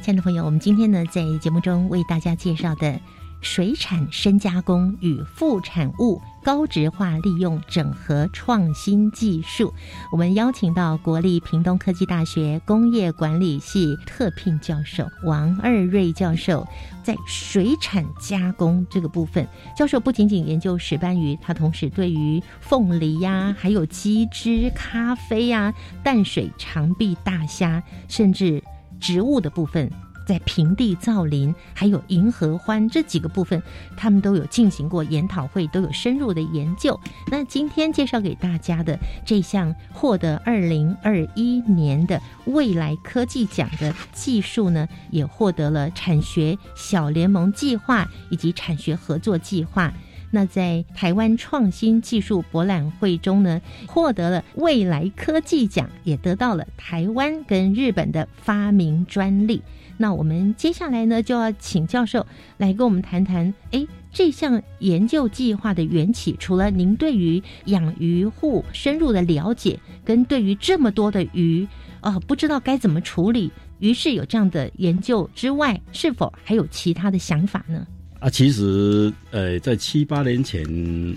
[0.00, 3.00] 亲爱的朋友，我们今天呢，在节目中为大家介绍的。
[3.44, 9.72] 水产深加工与副产物高值化利用整合创新技术，
[10.10, 16.66] 我们邀请到国立屏东科技大学工业管理系特聘教授王二瑞教授，
[17.02, 28.62] 在水产加工这个部分，教授不仅仅研究石斑鱼，他同时对于凤梨呀，还有鸡汁、咖啡呀、淡水长臂大虾，甚至
[28.98, 29.90] 植物的部分。
[30.32, 33.62] 在平地造林，还有银河欢这几个部分，
[33.98, 36.98] 他们都有进行过研讨会，都有深入的研究。
[37.30, 49.92] 那今天介绍给大家的这项获得二零二一年的未来科技奖的技术呢，也获得了产学小联盟计划以及产学合作计划。
[50.30, 59.60] 那在台湾创新技术博览会中呢，获得了未来科技奖，也得到了台湾跟日本的发明专利。
[59.96, 62.26] 那我们接下来呢，就要请教授
[62.56, 66.34] 来跟我们谈谈，哎，这项研究计划的缘起。
[66.38, 71.66] 除了您对于养鱼户深入的了解，跟对于这么多的鱼，
[72.00, 77.86] 啊，不知道该怎么处理，于是有这样的研究之外，是否还有其他的想法呢？
[78.18, 80.64] 啊，其实，呃，在七八年前，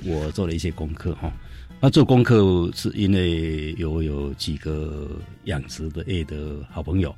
[0.05, 1.31] 我做了一些功课哈。
[1.79, 5.07] 那做功课是因为有有几个
[5.43, 7.13] 养殖的业的好朋友。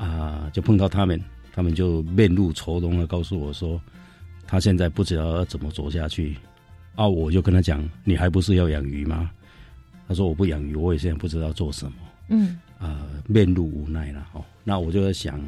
[0.00, 1.20] 啊，就碰到他们，
[1.52, 3.78] 他们就面露愁容的告诉我说，
[4.46, 6.34] 他现在不知道要怎么走下去。
[6.94, 9.30] 啊，我就跟他讲，你还不是要养鱼吗？
[10.08, 11.92] 他说我不养鱼，我也现在不知道做什么。
[12.30, 14.26] 嗯，啊，面露无奈了。
[14.32, 15.38] 哦，那我就在想，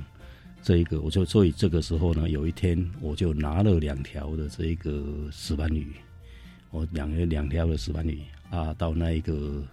[0.63, 5.95] 这一个，我就所以这个时候呢，有一天我就拿了两条的这一个石斑鱼，
[6.71, 9.65] 我养了两条的石斑鱼啊，到那一个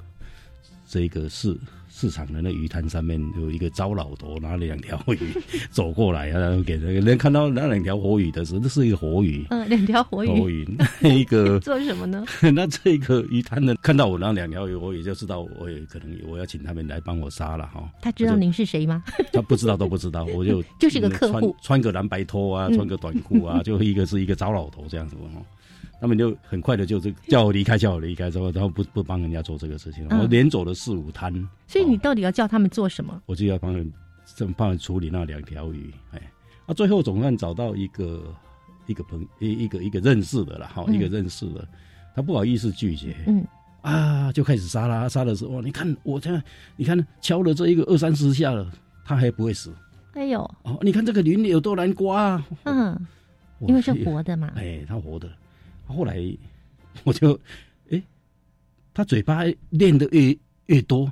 [0.89, 1.55] 这个市。
[1.91, 5.33] 市场的那鱼摊上面有一个糟老头拿了两条鱼
[5.69, 9.43] 走过来，然后给那个人看到那两条活鱼的时候，那是一个活鱼。
[9.49, 10.27] 嗯，两条活鱼。
[10.29, 10.65] 活鱼
[11.01, 12.23] 那一个 做什么呢？
[12.53, 17.89] 那这个鱼摊的看到我那两条鱼我也，就知道我也可能我要请他们来帮我杀了哈。
[18.01, 19.03] 他知道您是谁吗？
[19.33, 20.23] 他不知道，都不知道。
[20.25, 25.43] 我就就是个客户，穿个蓝白拖啊，穿个短裤啊，就一个是一个糟老头这样子哦。
[25.99, 31.33] 他们就很快的就是叫我离开，叫我离开之后，然后不不帮人家做这个事情，我连走了四五摊。
[31.67, 33.21] 所以你到底要叫他们做什么？
[33.25, 33.91] 我就要帮人，
[34.35, 35.93] 正帮人处理那两条鱼。
[36.11, 36.31] 哎，
[36.65, 38.33] 啊，最后总算找到一个
[38.87, 41.67] 一个朋一一个一个认识的了，哈，一个认识的，
[42.15, 43.15] 他不好意思拒绝。
[43.27, 43.45] 嗯，
[43.81, 46.41] 啊，就开始杀啦，杀的时候，你看我这样，
[46.75, 48.71] 你看敲了这一个二三十下了，
[49.05, 49.73] 它还不会死。
[50.13, 52.47] 哎呦，哦，你看这个鳞有多难刮啊！
[52.63, 53.07] 嗯，
[53.59, 54.51] 因为是活的嘛。
[54.55, 55.29] 哎，它活的。
[55.93, 56.17] 后来
[57.03, 57.39] 我就，
[57.89, 58.01] 哎，
[58.93, 61.11] 他嘴巴练的越越多，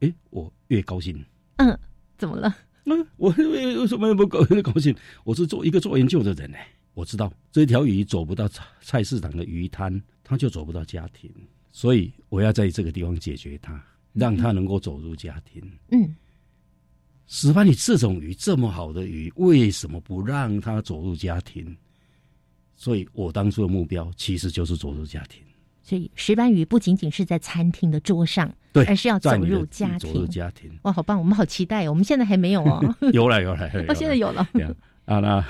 [0.00, 1.24] 哎，我越高兴。
[1.56, 1.78] 嗯，
[2.16, 2.54] 怎么了？
[2.86, 4.94] 嗯，我为为什么不高 高兴？
[5.24, 6.58] 我是做一个做研究的人呢，
[6.94, 11.30] 我知道这条鱼走不到菜菜市场的鱼摊，它就走不到家庭，
[11.72, 13.82] 所以我要在这个地方解决它，
[14.12, 15.62] 让它能够走入家庭。
[15.90, 16.14] 嗯，
[17.26, 21.74] 石斑鱼这种鱼这么好的鱼，为什么不让它走入家庭？
[22.76, 25.42] 所以我当初的目标其实就是走入家庭。
[25.82, 30.12] 所以石斑鱼不仅仅是在餐厅的桌上，对，而是要走入家庭。
[30.12, 31.18] 走入家庭，哇，好棒！
[31.18, 31.90] 我们好期待哦。
[31.90, 32.96] 我们现在还没有哦。
[33.12, 34.40] 有了，有了，哦，现在有了。
[35.04, 35.44] 啊，那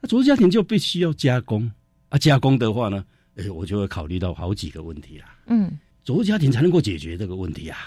[0.00, 1.70] 那走入家庭就必须要加工
[2.10, 2.18] 啊。
[2.18, 3.02] 加工的话呢，
[3.36, 5.24] 哎，我就会考虑到好几个问题啦。
[5.46, 7.78] 嗯，走入家庭才能够解决这个问题啊。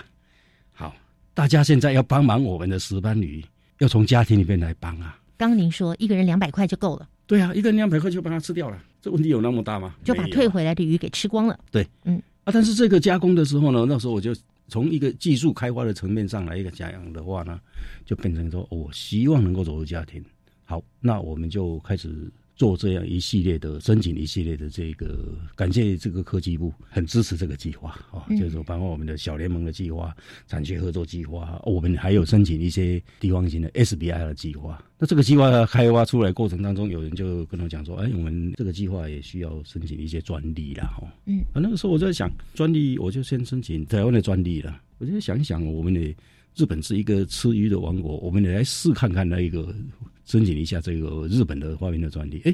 [0.71, 0.95] 好，
[1.35, 3.45] 大家现在要帮忙我们的石斑鱼，
[3.77, 5.19] 要从家庭里面来帮啊。
[5.37, 7.07] 刚您说一个人两百块就够了。
[7.31, 8.77] 对啊，一个人两百块就把它吃掉了。
[9.01, 9.95] 这问题有那么大吗？
[10.03, 11.57] 就把退回来的鱼给吃光了。
[11.71, 14.35] 对，嗯啊，但是这个加工的时候呢，那时候我就
[14.67, 17.57] 从一个技术开发的层面上来一个讲的话呢，
[18.05, 20.21] 就变成说，我希望能够走入家庭。
[20.65, 22.29] 好，那我们就开始。
[22.61, 25.17] 做这样一系列的申请，一系列的这个，
[25.55, 34.79] 感谢这个科技部很支持这个计划啊，就是说包括我们的小联盟的计划、产学合作计划，我们还有申请一些地方型的 SBI 的计划。
[34.99, 44.79] 那这个计划开发出来过程当中，有人就跟我讲说：“哎，我们这个计划也需要申请一些专利啦。”哈，嗯，啊，那个时候我在想，专利我就先申请台湾的专利了。
[44.99, 46.15] 我就想一想，我们的
[46.55, 49.75] 日本是一个吃鱼的王国，我们也来试看看那一个。
[50.23, 52.53] 申请一下这个日本的花瓶的专利，哎，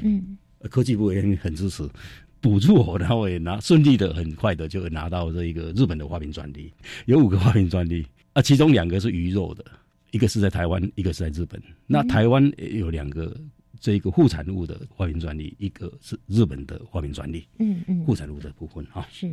[0.68, 1.88] 科技部也很支持，
[2.40, 6.72] 补助我，然后也拿顺利的、很快的就拿到这一个日本的花瓶专利，
[7.04, 9.64] 有五个花瓶专利啊，其中两个是鱼肉的，
[10.10, 11.62] 一个是在台湾，一个是在日本。
[11.86, 13.38] 那台湾有两个
[13.78, 19.30] 这个副产物的花瓶专利，一个是日本的花瓶专利，嗯嗯，副产物的部分啊，是。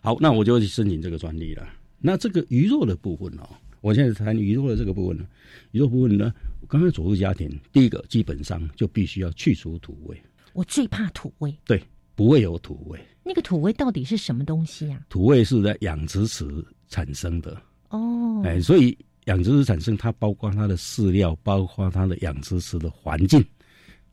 [0.00, 1.68] 好，那我就去申请这个专利了。
[2.06, 3.48] 那这个鱼肉的部分哦。
[3.80, 5.26] 我现在谈鱼肉的这个部分呢，
[5.70, 6.30] 鱼肉部分呢，
[6.68, 10.22] 刚刚走入家庭，第一个基本上就必须要去除土味。
[10.52, 11.54] 我最怕土味。
[11.64, 11.82] 对，
[12.14, 13.00] 不会有土味。
[13.22, 15.00] 那个土味到底是什么东西呀？
[15.08, 16.46] 土味是在养殖池
[16.88, 17.58] 产生的。
[17.88, 18.42] 哦。
[18.44, 23.42] 哎，所以养殖池产生，它包括它的饲料，包括它的养殖池的环境，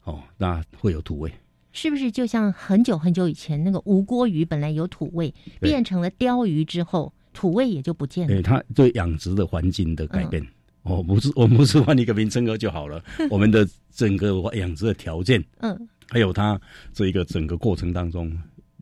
[0.05, 1.29] 哦，那会有土味。
[1.73, 7.13] 是不是就像很久很久以前那个无锅鱼本来有土味，变成了鲷鱼之后？
[7.33, 8.33] 土味也就不见了。
[8.33, 10.45] 对，它对养殖的环境的改变，
[10.83, 13.03] 哦，不是，我们不是换一个名称就好了。
[13.29, 16.59] 我们的整个养殖的条件，嗯，还有它
[16.93, 18.31] 这一个整个过程当中，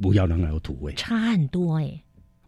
[0.01, 2.01] 不要让它有土味，差很多哎。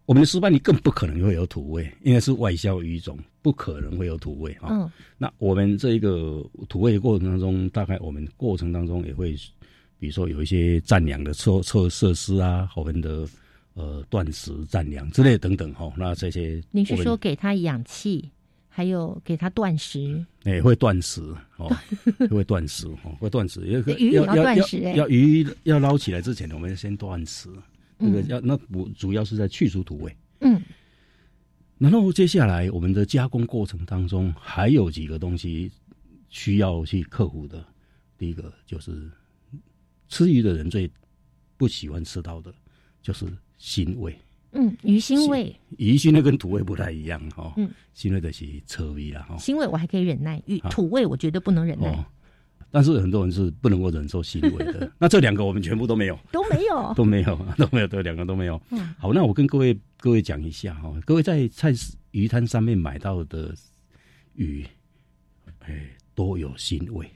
[0.06, 4.68] 我们的石斑鱼更不可能会有土味，应该是外销鱼种，不可能会有土味啊。
[4.70, 9.36] 嗯，那我们这一个土味的过程当中，大概我们过程当中也会，
[9.98, 13.26] 比如说有一些暂养的措措设施啊，我们的。
[13.74, 18.30] 呃，断食、占粮之类等等哈，那这些，您是说给他氧气，
[18.68, 20.22] 还有给他断食？
[20.44, 21.22] 哎，会断食
[21.56, 21.74] 哦，
[22.28, 23.62] 会断食哦，会断食。
[23.98, 27.48] 鱼也要断食要鱼要捞起来之前，我们先断食。
[27.98, 30.14] 这个要那我主要是在去除土味。
[30.40, 30.60] 嗯。
[31.78, 35.72] 然后接下来我们的加工过程当中，还有几个东西
[36.28, 37.64] 需要去克服的。
[38.18, 39.10] 第一个就是
[40.08, 40.90] 吃鱼的人最
[41.56, 42.52] 不喜欢吃到的，
[43.00, 43.26] 就是。
[43.62, 44.12] 腥味，
[44.50, 52.04] 嗯，鱼腥味，鱼腥味跟土味不太一样哈，嗯，腥味的是臭味啦哈，腥味我还可以忍耐，鱼土味我绝对不能忍耐，
[52.72, 58.60] 但是很多人是不能够忍受腥味的， 那这两个我们全部都没有，都没有， 都没有，都没有，这两个都没有。
[58.98, 63.54] 好，那我跟各位各位讲一下哈，各位在菜市鱼摊上面买到的
[64.34, 64.66] 鱼，
[65.60, 67.08] 哎，都有腥味，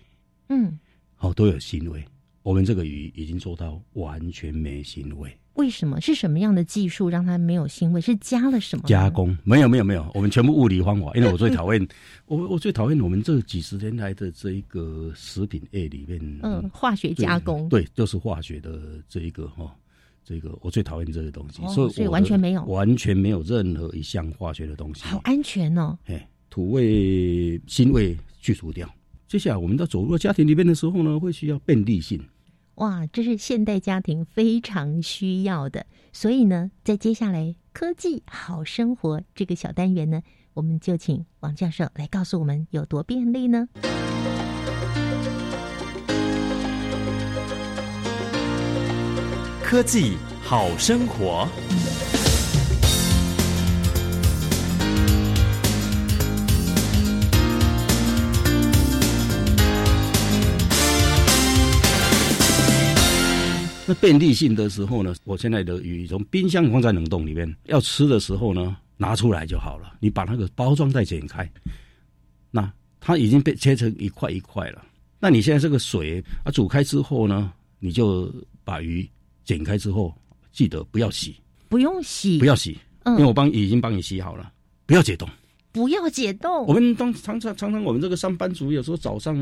[0.49, 0.79] 嗯，
[1.16, 2.05] 好，都有腥味，
[2.45, 5.37] 我们这个鱼已经做到完全没腥味。
[5.57, 8.01] 为什么是什么样的技术让它没有腥味？
[8.01, 9.37] 是加了什么加工？
[9.43, 11.11] 没有没有没有，我们全部物理方法。
[11.15, 11.89] 因为我最讨厌
[12.27, 19.75] 我我最讨厌我们这几十年来的这一个食品业里面，嗯，化学加工，对，就是化学的这一个哈，
[20.25, 25.99] 这个我最讨厌这个东西，所以所以完全没有，完全没有任何一项化学的东西，好安全哦。
[26.05, 28.89] 哎，土味腥味去除掉。
[29.27, 32.21] 接下来我们到走入家庭里面的时候呢，会需要便利性。
[32.77, 40.20] 哇，这是现代家庭非常需要的，所以呢，在接下来科技好生活这个小单元呢，
[40.53, 43.66] 我们就请王教授来告诉我们有多便利呢？
[49.62, 51.49] 科技好生活。
[63.89, 69.95] 那便利性的时候呢，我现在的鱼从冰箱放在冷冻里面，要吃的时候呢，拿出来就好了。
[70.01, 71.49] 你把那个包装袋剪开，
[72.51, 74.84] 那它已经被切成一块一块了。
[75.20, 78.32] 那你现在这个水啊煮开之后呢，你就
[78.64, 79.09] 把鱼
[79.45, 80.12] 剪开之后，
[80.51, 81.37] 记得不要洗，
[81.68, 84.53] 不用洗，不要洗，嗯因为我帮已经帮你洗好了，
[84.84, 85.28] 不要解冻。
[85.77, 86.64] 不要解冻。
[86.66, 89.37] 我们当常常常常我们这个上班族有时候早上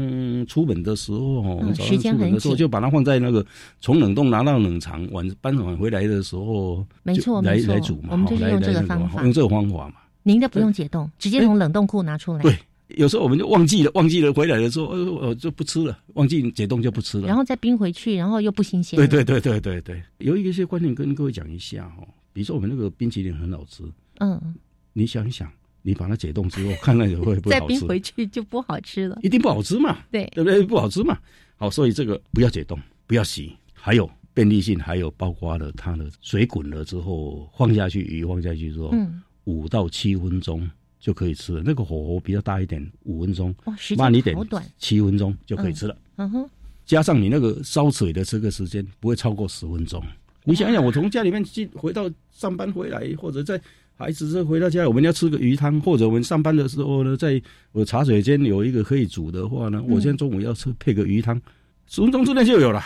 [0.48, 3.46] 出门的时候，哦嗯时间很紧就把它放在那个
[3.80, 9.94] 从冷冻拿到冷藏，晚搬晚回来的时候，没错来来煮嘛，我们就是用这个方法用这个方法嘛。
[10.24, 12.42] 您的不用解冻，直接从冷冻库拿出来。
[12.42, 12.58] 对，
[12.96, 17.28] 有时候我们就忘记了，忘记了回来的时候，呃，我就不吃了，忘记解冻就不吃了。
[17.28, 18.96] 然后再冰回去，然后又不新鲜。
[18.96, 23.84] 对对对对对对，有一些观念跟各位讲一下哦，比如说我们那个冰淇淋很好吃，
[24.18, 24.56] 嗯，
[24.92, 25.48] 你想一想，
[25.86, 27.78] 你把它解冻之后，看看会不会再好吃？
[27.78, 29.18] 冰回去就不好吃了。
[29.22, 30.62] 一定不好吃嘛，对对不对？
[30.64, 31.18] 不好吃嘛。
[31.56, 40.68] 好，所以这个不要解冻，不要洗，还有便利性，还有包括了它的水滚了之后放下去，鱼放下去之后，嗯，五到七分钟
[40.98, 41.62] 就可以吃了。
[41.62, 43.54] 那个火候比较大一点，五分钟，
[43.98, 44.34] 慢一点，
[44.78, 45.94] 七分钟就可以吃了。
[46.16, 46.50] 嗯哼，
[46.86, 50.02] 加上你那个烧水的这个时间不会超过十分钟。
[50.44, 53.60] 你想想，我从家里面进回到上班回来，或者在
[53.96, 57.40] 孩子这回到家，我们要吃个鱼汤，或者我们上班的时候呢，在
[57.72, 61.40] 我茶水间有一个可以煮的话呢，我现在中午要吃配个鱼汤，
[61.86, 62.84] 十分钟之内就有了。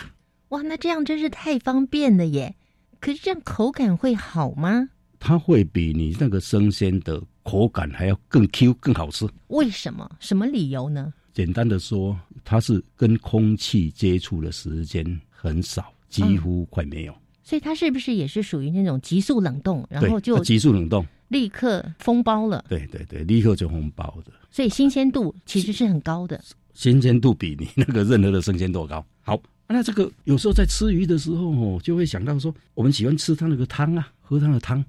[0.49, 2.55] 哇，那这样真是太方便了耶！
[2.99, 4.89] 可是这样口感会好吗？
[5.19, 9.27] 它会比你那个生鲜的口感还要更 Q 更好吃。
[9.47, 10.09] 为什么？
[10.19, 11.11] 什么理由呢？
[11.33, 17.13] 简单的说，它是跟空气接触的时间很少，几乎快没有。
[17.49, 22.63] 所以它是不是也是属于那种急速冷冻，然对后就急速冷冻，立刻封包了？
[22.69, 24.31] 对对对，立刻就封包的。
[24.51, 26.39] 所以新鲜度其实是很高的。
[26.75, 29.03] 新鲜度比你那个任何的生鲜都高。
[29.21, 34.85] 好，那这个有时候在吃鱼的时候哦，就会想到说，我们喜欢吃它那个汤啊，喝它的汤。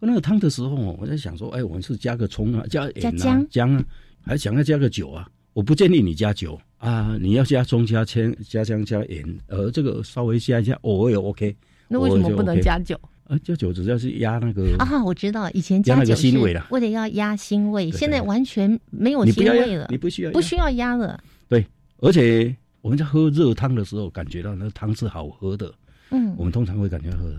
[0.00, 3.84] 喝那个汤的时候哦，我在想说，哎，我们是加个葱啊，加盐啊，加姜姜啊，
[4.22, 5.28] 还想要加个酒啊。
[5.52, 11.54] 我不建议你加酒啊，你要加葱、加姜、加姜、加盐，呃，这个稍微加一下，偶尔也 OK。
[11.88, 12.98] 那为什么不能加酒？
[13.24, 21.22] 啊，加酒主要是压那个啊，我知道，以前加那个加酒是腥味啦为了要压腥味，现在完全没有腥味了，你不需要不需要压了。
[21.48, 21.66] 对，
[21.98, 25.72] 而且我们在喝热汤的时候，感觉到那个汤是好喝的。
[26.10, 27.30] 嗯我们通常会感觉喝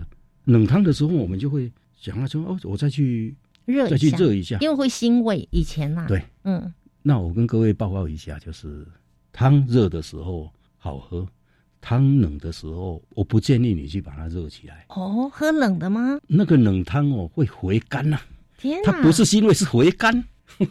[0.44, 3.34] 冷汤的时候，我们就会想要说哦，我再去
[3.64, 4.58] 热一再去热一下。
[4.60, 5.48] 因为会腥味。
[5.50, 6.72] 以前呐，对，嗯，
[7.02, 8.86] 那我跟各位报告一下，就是
[9.32, 10.48] 汤热的时候
[10.78, 11.26] 好喝，
[11.80, 14.84] 汤冷的时候，我不建议你去把它热起来。
[14.88, 16.18] 哦，喝冷的吗？
[16.26, 18.20] 那个冷汤哦会回甘呐、
[18.58, 20.22] 天哪，它不是腥味， 是回甘，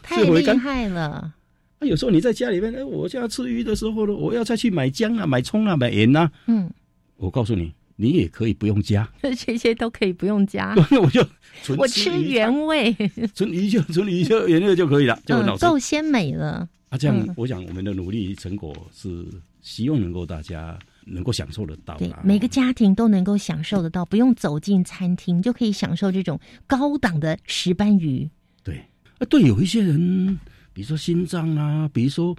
[0.03, 0.45] 太厉。
[0.59, 1.33] 害了。
[1.79, 6.29] 那有时候你在家里面，哎，我现在吃鱼的时候呢，我要再去买姜啊、买葱啊、买盐啊。
[6.47, 6.69] 嗯，
[7.17, 11.25] 我告诉你，你也可以不用加，这些都可以不用加， 我就
[11.63, 12.93] 纯我吃原味，
[13.33, 15.65] 纯鱼就纯鱼就原味就可以了，就很好嗯，吃。
[15.65, 16.67] 够鲜美了。
[16.89, 19.25] 啊，这样嗯我想我们的努力成果是
[19.61, 20.77] 希望能够大家
[21.09, 28.29] 能够享受得到啦。，对每个家庭都能够享受得到，不用走进餐厅就可以享受这种高档的石斑鱼。
[28.63, 28.77] 对，
[29.17, 30.37] 啊，对，有一些人，
[30.73, 32.35] 比如说心脏啊，比如说，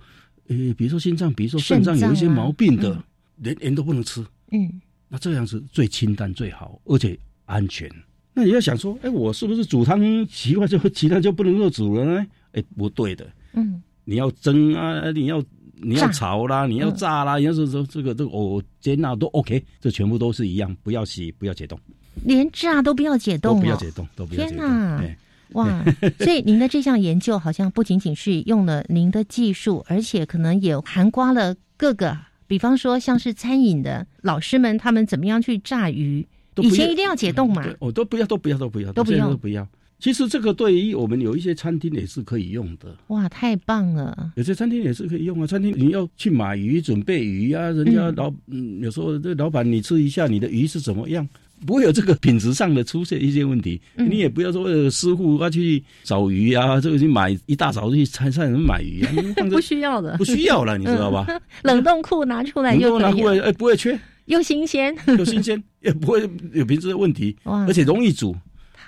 [0.48, 3.02] 呃，比如说心脏，比如说肾脏有一些啊毛病的，嗯
[3.36, 7.90] 连盐都不能吃，嗯，那这样是最清淡最好，而且安全。
[8.34, 12.26] 那你要想说，哎，我是不是煮汤奇怪就其他就不能够煮了呢？
[12.52, 15.42] 哎，不对的，嗯，你要蒸啊，你要
[15.82, 21.78] 你要炒啦，你要炸啦，你要是说这个这个哦煎啊都 OK，这全部都是一样，不要洗，不要解冻，
[22.24, 24.58] 连炸都不要解冻、哦，都不要解冻，都不要解冻。
[24.58, 25.16] 天哪哎！
[25.52, 25.84] 哇，
[26.20, 32.16] 所以您的这项研究好像不仅仅是用了您的技术，而且可能也涵盖了各个，
[32.46, 36.24] 比方说像是餐饮的老师们，他们怎么样去炸鱼，
[36.54, 39.02] 都不要以前一定要解冻嘛，对，我都不要，都不要，都不要，都
[39.36, 39.66] 不要。
[40.00, 44.32] 其实这个对于我们有一些餐厅也是可以用的，哇，太棒了！
[44.36, 45.46] 有些餐厅也是可以用啊。
[45.46, 51.28] 餐厅你要去买鱼、准备鱼啊，人家老嗯有时候这老板你吃一下你的鱼是怎么样，
[51.66, 53.80] 不会有这个品质上的出现一些问题。
[53.96, 59.12] 嗯你也不要说呃师傅要去找鱼啊，这个去买一大早就去菜市场买鱼啊，
[59.50, 61.26] 不需要的，不需要了，你知道吧？
[61.28, 68.34] 嗯冷冻库拿出来能就可以了，够拿过来，哎，不会缺，又新鲜，又新鲜，也不会有品质的问题，而且容易煮。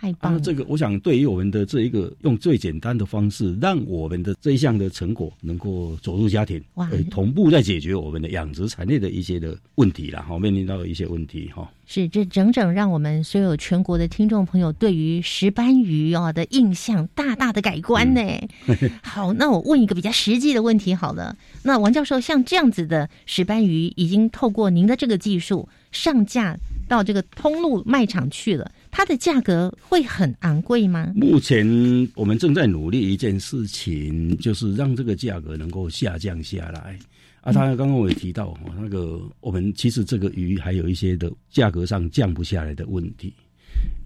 [0.02, 0.40] 啊，太棒了！
[0.40, 11.70] 这个我想对于我们的这一个用最简单的方式，让我们的这一项的成果能够走入家庭，哇呃，同步在解决我们的养殖产业的一些的问题啦，哈，面临到的一些问题哈。
[11.86, 18.22] 是这整整让我们所有全国的听众朋友对于石斑鱼哦的印象大大的改观呢。
[19.02, 21.36] 好，那我问一个比较实际的问题好了。
[21.62, 26.56] 那王教授，像这样子的石斑鱼，已经透过您的这个技术上架
[26.88, 31.12] 到这个通路卖场去了，它的价格会很昂贵吗？
[31.16, 31.66] 目前
[32.14, 36.98] 我们正在努力一件事情，就是让这个价格能够下降下来。
[37.40, 43.34] 啊，他刚刚我也提到哈，那个我们其实这个鱼还有一些的价格上降不下来的问题。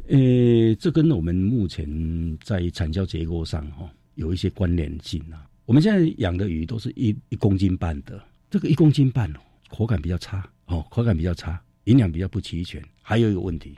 [0.09, 1.87] 呃，这跟我们目前
[2.43, 5.45] 在产销结构上哈有一些关联性啊。
[5.66, 12.80] 我们现在养的鱼都是一一公斤半的，这个一公斤半哦，口感比较差哦，口感比较差，营养比较不齐全。
[13.03, 13.74] 还有一个问题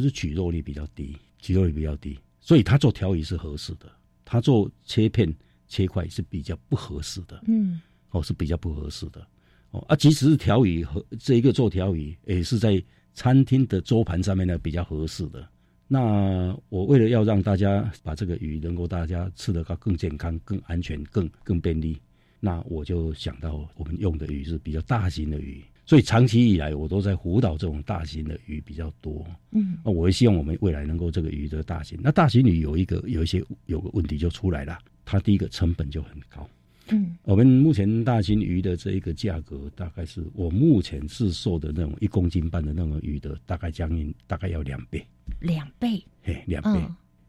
[0.00, 3.90] 就是取肉率比较低，取肉率比较低，所以他做调鱼是合适的，
[4.24, 5.34] 他做切片
[5.66, 7.42] 切块是比较不合适的。
[7.46, 7.80] 嗯。
[8.10, 9.26] 哦，是比较不合适的，
[9.70, 12.82] 哦啊，即使是调鱼和这一个做调鱼，也是在
[13.14, 15.46] 餐厅的桌盘上面呢比较合适的。
[15.88, 21.98] 那我为了要让大家把这个鱼能够大家吃得更更健康、更安全、更更便利，
[22.38, 29.24] 那我就想到我们用的鱼是比较大型的鱼，所以长期以来我都在辅导这种大型的鱼比较多。
[29.52, 31.98] 嗯，那我也希望我们未来能够这个鱼的大型。
[32.02, 36.48] 那大型鱼有一个有一些有个问题就出来了，它第一个成本就很高。
[36.88, 45.04] 嗯，我们目前大型鱼的这一个价格，大概是我目前是售的那种一公斤半的那种鱼的，大概将近大概要两倍，
[45.40, 46.80] 两倍，嘿，两倍。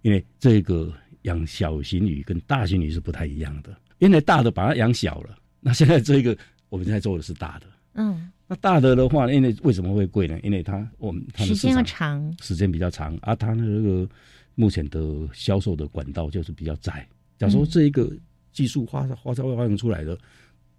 [0.03, 0.93] 因为这个
[1.23, 6.37] 养小型鱼跟大型鱼是不太一样的，因为大的把它养小了，那现在这个
[6.69, 10.39] 我们现在做的是大的，嗯，那大的的话，因为为什么会贵呢？
[10.41, 14.09] 因为它我们时间要长，时间比较长，而它的这个
[14.55, 17.07] 目前的销售的管道就是比较窄。
[17.37, 18.11] 假如说这一个。
[18.53, 20.17] 技术发发发发明出来的，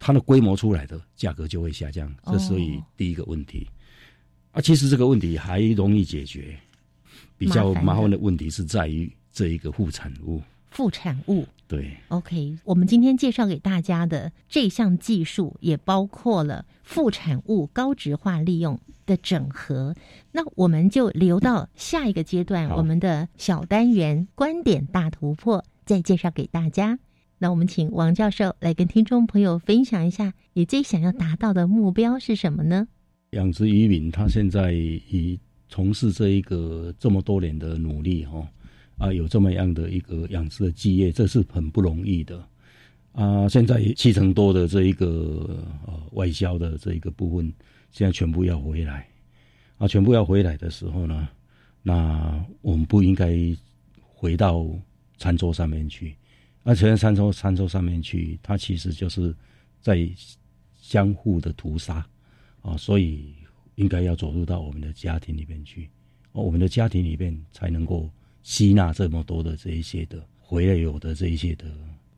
[0.01, 3.69] 它的规模出来的价格就会下降，这所以第一个问题。
[4.51, 6.59] 啊，其实这个问题还容易解决，
[7.37, 10.43] 比较麻烦的问题是在于这一个副产物。
[10.71, 19.95] 副产物对，OK，我们今天介绍给大家的这项技术也包括了副产物高值化利用的整合。
[20.33, 26.99] 那我们就留到下一个阶段，我们的小单元观点大突破再介绍给大家。
[27.39, 32.89] 那我们请王教授来跟听众朋友分享一下，你最想要达到的目标是什么呢？
[33.33, 35.39] 养殖渔民他现在以
[35.69, 38.49] 从事这一个这么多年的努力，哈
[38.99, 42.45] 啊，有这么样的一个养殖的基业，这是很不容易的
[43.13, 43.49] 啊。
[43.49, 47.53] 现在七成多的这一个呃外销的这一个部分，
[47.93, 49.09] 现在全部要回来
[49.79, 51.29] 啊，全部要回来的时候呢，
[51.83, 53.35] 那我们不应该
[53.97, 54.67] 回到
[55.17, 56.17] 餐桌上面去。
[56.65, 59.35] 那全餐桌餐桌上面去，它其实就是
[59.81, 60.07] 在
[60.75, 62.05] 相互的屠杀
[62.61, 63.33] 啊，所以
[63.77, 65.89] 应该要走入到我们的家庭里面去，
[66.33, 68.11] 我们的家庭里面才能够
[68.49, 71.67] 吸纳这么多的这一些的回来有的这一些的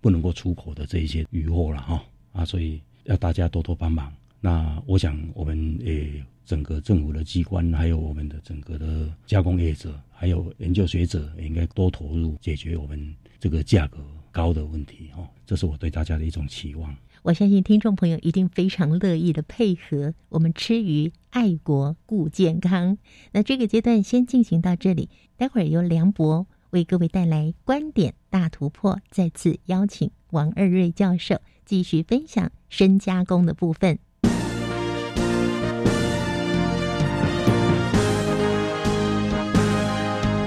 [0.01, 4.15] 不能够出口的这一些渔获了哈啊，所以要大家多多帮忙。
[4.41, 13.99] 那我想我们诶整个政府的机关，还有我们的整个的加工业者，还有研究学者，应该多投入解决我们这个价格。
[14.33, 16.97] 高的问题哦，这是我对大家的一种期望。
[17.23, 22.97] 我相信听众朋友一定非常乐意的配合我们吃鱼爱国顾健康。
[23.33, 33.99] 那这个阶段先进行到这里，待会儿由梁博为各位带来观点大突破，再次邀请王二瑞教授继续分享深加工的部分。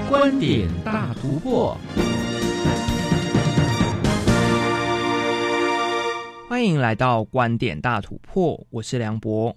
[0.08, 1.78] 观点大突破。
[6.54, 9.56] 欢迎来到观点大突破，我是梁博。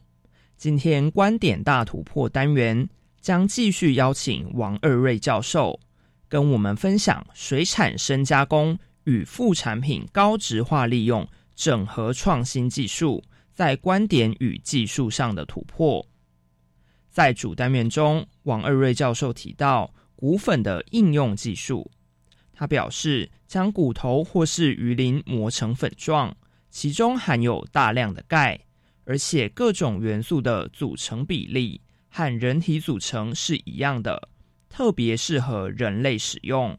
[0.58, 2.90] 今天观点大突破单元
[3.22, 5.80] 将继续邀请王二瑞教授，
[6.28, 13.24] 跟我们分享水产深加工与副产品高值化利用整合创新技术
[13.54, 16.04] 在观点与技术上的突破。
[17.12, 21.92] 在主单元中，王二瑞教授提到骨粉的应用技术，
[22.52, 26.36] 他表示将骨头或是鱼鳞磨成粉状。
[26.70, 28.60] 其中含有大量的钙，
[29.06, 34.30] 而且各种元素的组成比例和人体组成是一样的，
[34.70, 36.78] 特别适合人类使用。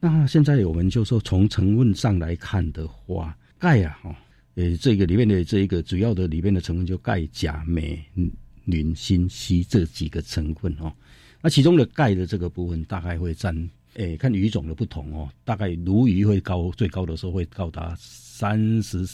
[0.00, 4.16] 那现在我们就说从成分上来看的话，钙啊，哈，
[4.54, 8.04] 呃，这个里面的这一个主要的里面的成分就钙、钾、镁、
[8.66, 10.92] 磷、锌、硒这几个成分哦。
[11.40, 13.54] 那其中的钙的这个部分大概会占，
[13.94, 17.94] 诶，看鱼种的不同哦，大概鲈鱼会高，最高的时候会高达。
[17.98, 19.06] 三十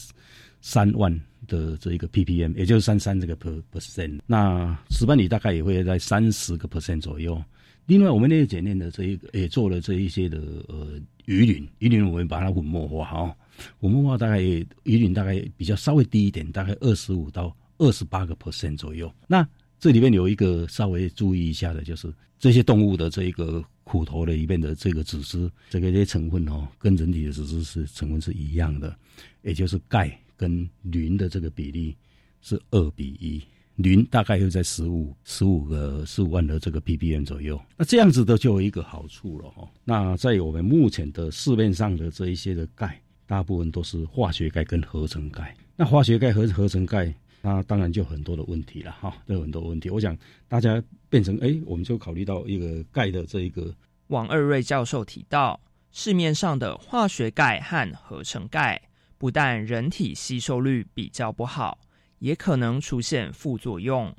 [0.63, 1.13] 三万
[1.47, 7.43] 的这一个 ppm，也就是三三这个 per percent，那石斑鱼大概也会在三十个 percent 左右。
[7.85, 13.37] 另外，我们那个检验的这一个也做了这一些的呃鱼鳞，鱼鳞我们把它粉末化哈，
[13.79, 19.13] 粉末化大概鱼鳞大概比较稍微低一点，大概二十五到二十八个 percent 左右。
[19.27, 19.47] 那
[19.79, 28.95] 这里面有一个稍微注意一下的，就是这些动物的这一个苦头的里面的这个脂质，这个些成分哦，跟人体的脂质是成分是一样的，
[29.43, 31.97] 也就是钙跟磷的这个比例
[32.41, 33.43] 是二比一，
[33.83, 37.61] 磷大概又在十五十五个十五万的这个 ppm 左右。
[37.77, 39.69] 那这样子的就有一个好处了哈。
[39.85, 45.53] 那在我们目前的市面上的这一些的钙，大部分都是化学钙跟合成钙。
[45.75, 47.13] 那化学钙和合成钙。
[47.43, 49.89] 那当然就很多的问题了哈，都有很多问题。
[49.89, 50.17] 我想
[50.47, 53.75] 大家变成哎，我们就考虑到一个钙的这一个。
[54.09, 55.61] 王二瑞教授提到，
[55.91, 58.83] 市面上的化学钙和合成钙，
[59.17, 61.79] 不但人体吸收率比较不好，
[62.19, 64.15] 也可能出现副作用。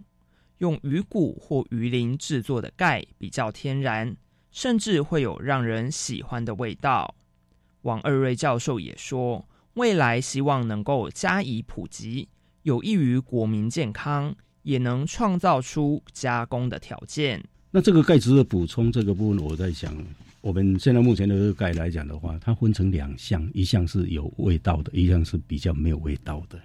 [0.58, 4.16] 用鱼骨或鱼鳞制作的钙比较天然，
[4.52, 7.16] 甚至会有让人喜欢的味道。
[7.82, 12.30] 王二瑞教授也说，未来希望能够加以普及。
[12.64, 17.44] 有益于国民健康，也能创造出加工的条件。
[17.72, 19.96] 那这个钙质的补充这个部分，我在想，
[20.42, 26.60] 我们现在目前的钙来讲的话，它分成两项，一项是有味道的，一项是比较没有味道的。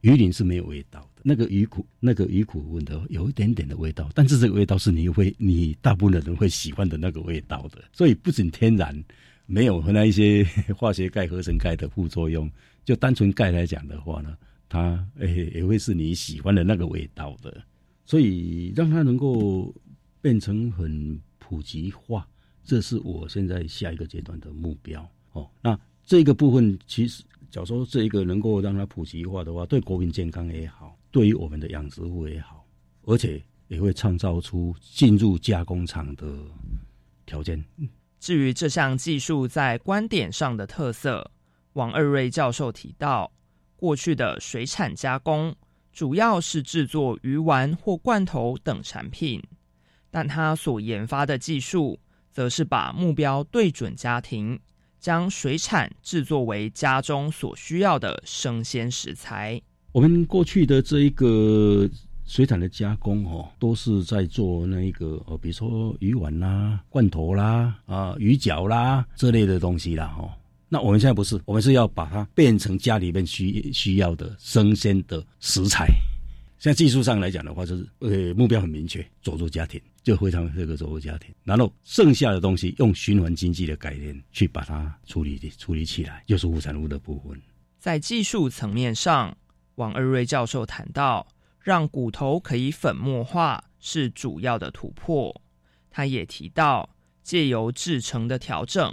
[0.00, 7.80] 鱼鳞是没有味道的，那个鱼骨，那个鱼骨问的有一点点的味道，但是这个味道是你会，你大部分的人会喜欢的那个味道的。
[7.92, 8.92] 所以不仅天然，
[9.46, 10.44] 没有和那一些
[10.76, 12.50] 化学钙合成钙的副作用，
[12.84, 14.36] 就单纯钙来讲的话呢？
[14.72, 17.62] 它诶也会是你喜欢的那个味道的，
[18.06, 19.70] 所以让它能够
[20.22, 22.26] 变成很普及化，
[22.64, 25.46] 这是我现在下一个阶段的目标哦。
[25.60, 32.66] 那这个部分其实，假如说这一个能够让它普及化的话，对国民健康也好，对于我们的养殖户也好，
[33.02, 36.26] 而且也会创造出进入加工厂的
[37.26, 37.62] 条件。
[38.18, 41.30] 至于这项技术在观点上的特色，
[41.74, 43.30] 王二瑞教授提到。
[43.82, 45.52] 过去的水产加工
[45.92, 49.42] 主要是制作鱼丸或罐头等产品，
[50.08, 51.98] 但他所研发的技术
[52.30, 54.56] 则是把目标对准家庭，
[55.00, 59.60] 将水产制作为家中所需要的生鲜食材。
[59.90, 61.90] 我们过去的这一个
[62.24, 70.30] 水产的加工哦，都是在做那一个哦，比如说鱼丸啦、罐头啦、啊鱼饺啦这类的东西啦，哈。
[70.72, 75.86] 那我们现在不是，我们是要把它变成家里面需需要的生鲜的食材。
[76.58, 87.38] 现在技术上来讲的话，就是呃目标很明确，走入家庭就非常这个走入家庭，然后剩下的东西用循环经济的概念去把它处理处理起来，就是物产物的部分。
[87.78, 89.36] 在技术层面上，
[89.74, 91.26] 王二瑞教授谈到，
[91.60, 95.38] 让骨头可以粉末化是主要的突破。
[95.90, 96.88] 他也提到，
[97.22, 98.90] 借由制成的调整。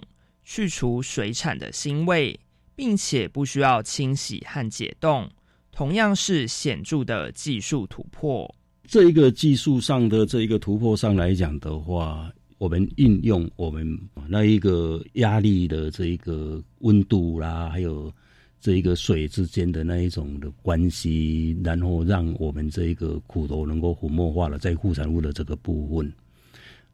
[0.51, 2.39] 去除水产的腥味，
[2.75, 5.29] 并且不需要清洗和解冻，
[5.71, 8.51] 同样是显著的技术突破。
[8.87, 13.95] 这一个技术上的这一个突破上来讲的话，我们运用我们
[14.27, 18.11] 那一个压力的这一个温度啦，还有
[18.59, 26.11] 这一个水之间的那一种的关系，然后让我们这一个骨头能够粉末化了，在副产物的这个部分。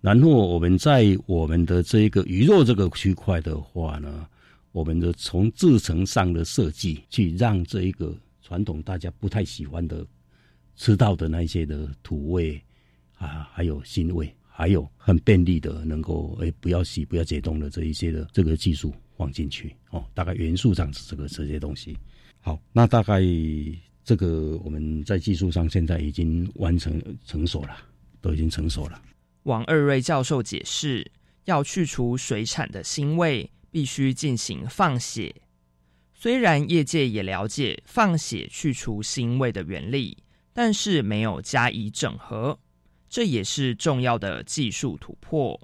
[0.06, 4.28] 然后我们在我们的这个鱼肉这个区块的话呢，
[4.72, 10.06] 我们的从制成上的设计，去让这一个传统大家不太喜欢的
[10.76, 12.62] 吃到的那些的土味
[13.18, 21.97] 啊，还有腥味，还有很便利的能够诶不要洗不要解冻的这一些的这个技术放进去哦，大概元素上是这个这些东西。
[22.41, 23.24] 好，那大概
[24.03, 27.76] 这个我们在技术上现在已经完成成熟了，
[28.22, 29.01] 都已经成熟了。
[29.46, 31.06] 王二瑞教授解释，
[31.43, 35.34] 要去除水产的腥味，必须进行放血。
[36.16, 40.18] 虽然业界也了解放血去除腥味的原理，
[40.52, 42.58] 但是没有加以整合，
[43.08, 45.60] 这也是重要的技术突破。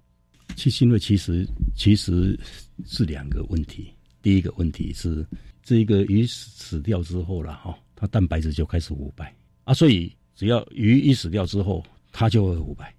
[0.55, 1.43] 去腥味其实
[1.75, 2.39] 其实
[2.85, 3.91] 是两个问题。
[4.21, 5.25] 第一个问题是，
[5.63, 12.93] 这个鱼死掉之后了哈，它蛋白质就开始腐败啊，所以只要鱼一死掉之后，它就会腐败。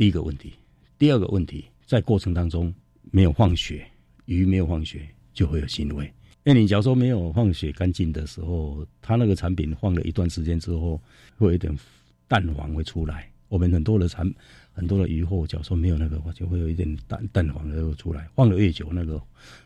[0.00, 0.54] 第一个问题，
[0.96, 2.74] 第二个问题，在过程当中
[3.10, 3.86] 没有放血，
[4.24, 6.10] 鱼没有放血就会有腥味。
[6.42, 10.98] 那你假如说没有放血干净的时候，它那个产品放了一段时间之后，
[11.36, 11.78] 会有一点
[12.26, 13.30] 蛋黄会出来。
[13.48, 14.26] 我们很多的产
[14.72, 18.26] 很多的鱼货，假如说没有那个话，就会有一点蛋蛋黄的出来。
[18.34, 19.22] 放的越久，那个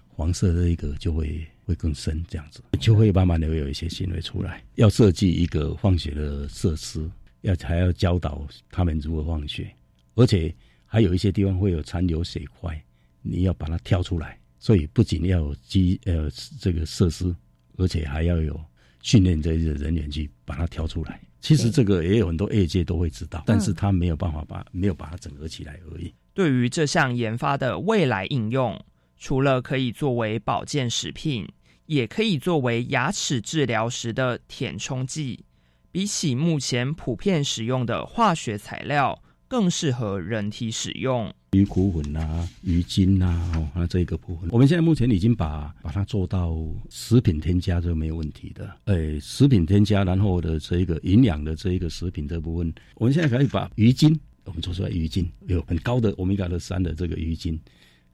[0.08, 4.64] 黄色的一个就会会更深，这样子就会慢慢的会有一些腥味出来。
[4.74, 7.08] 要设计一个放血的设施，
[7.42, 9.72] 要还要教导他们如何放血。
[10.14, 10.54] 而且
[10.84, 12.82] 还有一些地方会有残留血块，
[13.22, 14.38] 你要把它挑出来。
[14.58, 17.34] 所以不仅要有机呃这个设施，
[17.76, 18.58] 而且还要有
[19.02, 21.20] 训练这些人员去把它挑出来。
[21.40, 26.14] 其实这个也有很多业界都会知道，但是他没有办法把没有把它整合起来而已。
[26.32, 28.82] 对于这项研发的未来应用，
[29.18, 31.46] 除了可以作为保健食品，
[31.84, 35.44] 也可以作为牙齿治疗时的填充剂。
[35.92, 41.32] 比起目前普遍使用的化学材料，更适合人体使用。
[41.52, 46.56] 鱼骨粉啊，鱼精啊，哦，那这个部分，我们现在目前已经把把它做到
[46.90, 48.68] 食品添加就没有问题的。
[48.86, 57.56] 哎，食品添加，然后的这一个营养的这一个食品这部分，我们现在可以把鱼精，我们做出来鱼精有很高的欧米伽的三的这个鱼精，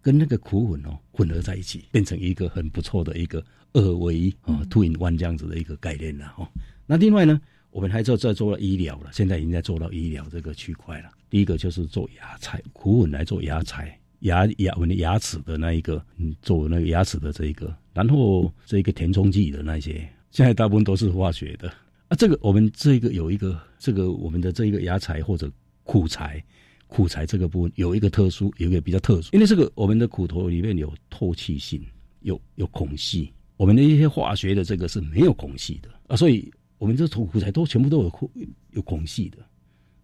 [0.03, 6.47] 跟那个苦粉哦混合在一起，变成一个很不错的一个二为一啊，two in one 这样子的一个概念了哦。
[6.87, 7.41] 那另外呢？
[7.73, 11.09] 我们还做在做了医疗了，现在已经在做到医疗这个区块了。
[11.31, 21.69] 第一个就是做牙材，苦吻来做牙材，牙牙我们的牙齿的那一个，嗯，做那个牙齿的这一个，然后这一个填充剂的那些，现在大部分都是化学的
[22.09, 22.17] 啊。
[22.19, 25.51] 这个我们这个有一个，这个我们的这一个牙材或者
[25.85, 26.45] 苦材，
[26.89, 31.81] 苦材这个部分有一个特殊，有一个比较特殊，因为这个我们的骨头里面有透气性，
[32.21, 36.53] 有有孔隙，我们的一些化学的这个是没有孔隙的啊，所以。
[36.81, 38.31] 我们这土骨材都全部都有孔
[38.71, 39.37] 有孔隙的，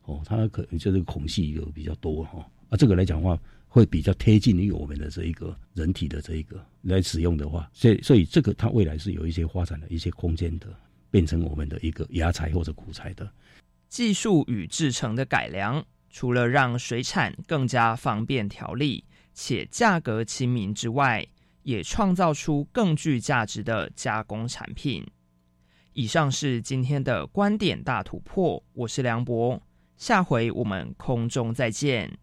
[0.06, 3.38] 哦，它可能就是孔隙有比较多哈，啊，这个来讲的话
[3.68, 10.66] 会比较贴近于我们的这一个人体的这一个来使用的话，所以所以这个它未来是有一些发展的一些空间的，
[11.10, 13.30] 变成我们的一个牙材或者骨材的。
[13.88, 21.26] 技术与制成的改良，除了让水产更加方便调理且价格亲民之外，
[21.62, 25.04] 也创造出更具价值的加工产品。
[25.92, 29.62] 以上是今天的观点大突破，我是梁博，
[29.96, 32.18] 下回我们空中再见。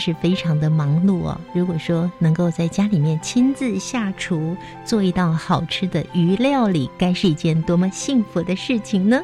[0.00, 1.40] 是非常的忙碌哦。
[1.52, 9.22] 如果说能够在家里面亲自下厨做一道好吃的鱼料理，该是一件多么幸福的事情呢？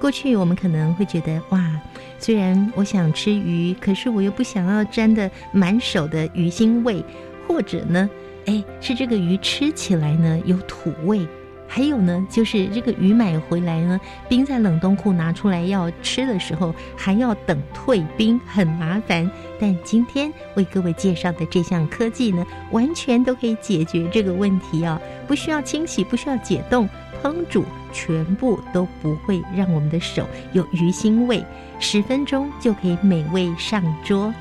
[0.00, 1.80] 过去我们可能会觉得，哇，
[2.18, 7.04] 虽然我想吃鱼，可是我又不想要沾的满手的鱼腥味，
[7.46, 8.10] 或者呢，
[8.46, 11.26] 哎，是这个鱼吃起来呢有土味。
[11.72, 19.30] 还有呢，就是这个鱼买回来呢，冰在冷冻库拿出来要吃的时候，还要等退冰，很麻烦。
[19.60, 26.88] 但今天为各位介绍的这项科技呢，完全都可以解决这个问题哦，不需要清洗，不需要解冻，
[27.22, 31.44] 烹煮全部都不会让我们的手有鱼腥味，
[31.78, 34.34] 十分钟就可以美味上桌。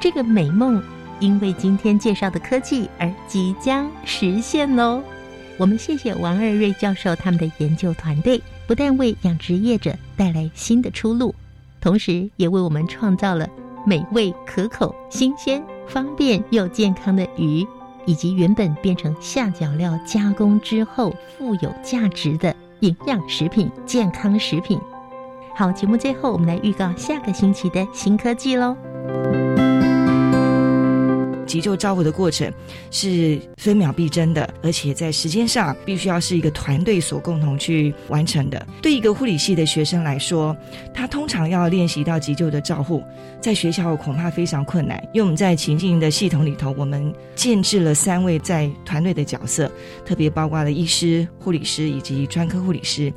[0.00, 0.82] 这个美梦
[1.18, 5.02] 因为今天介绍的科技而即将实现喽。
[5.60, 11.34] 我们谢谢王二瑞教授他们的研究团队，不但为养殖业者带来新的出路，
[11.82, 13.46] 同时也为我们创造了
[13.84, 17.62] 美味可口、新鲜、方便又健康的鱼，
[18.06, 24.80] 以及原本变成下脚料加工之后富有价值的营养食品、健康食品。
[25.54, 28.74] 好，节目最后我们来预告下个星期的新科技喽。
[31.50, 32.48] 急救照护的过程
[32.92, 38.64] 是分秒必争的，而且在时间上必须要是一个团队所共同去完成的。
[38.80, 40.56] 对一个护理系的学生来说，
[40.94, 43.02] 他通常要练习到急救的照护，
[43.40, 49.68] 在学校恐怕非常困难，因为我们在情境的系统里头，我们建制了三位在团队的角色，
[50.06, 53.12] 特别包括了医师、护理师以及专科护理师。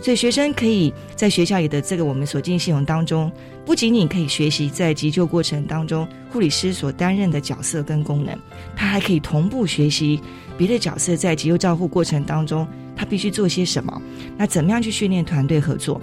[0.00, 3.30] 所以学生可以在学校里的这个我们所进系统当中，
[3.64, 8.36] 不仅仅可以学习在急救过程当中护理师所担任的角色跟功能，
[8.76, 10.20] 他还可以同步学习
[10.56, 14.02] 别的角色在急救照护过程当中他必须做些什么，
[14.36, 16.00] 那怎么样去训练团队合作。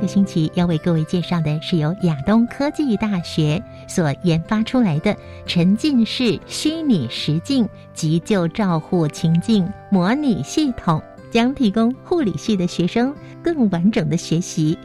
[0.00, 5.14] 个星期要为各位介绍的是由亚东科技大学所研发出来的
[5.46, 14.76] 沉浸式虚拟实境急救照护情境模拟系统，将提供护理系的学生更完整的学习。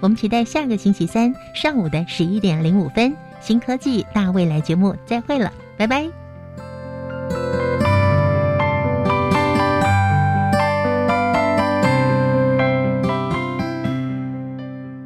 [0.00, 6.23] 我们期待下个星期三上午的十一点零五分，新科技大未来节目再会了，拜拜。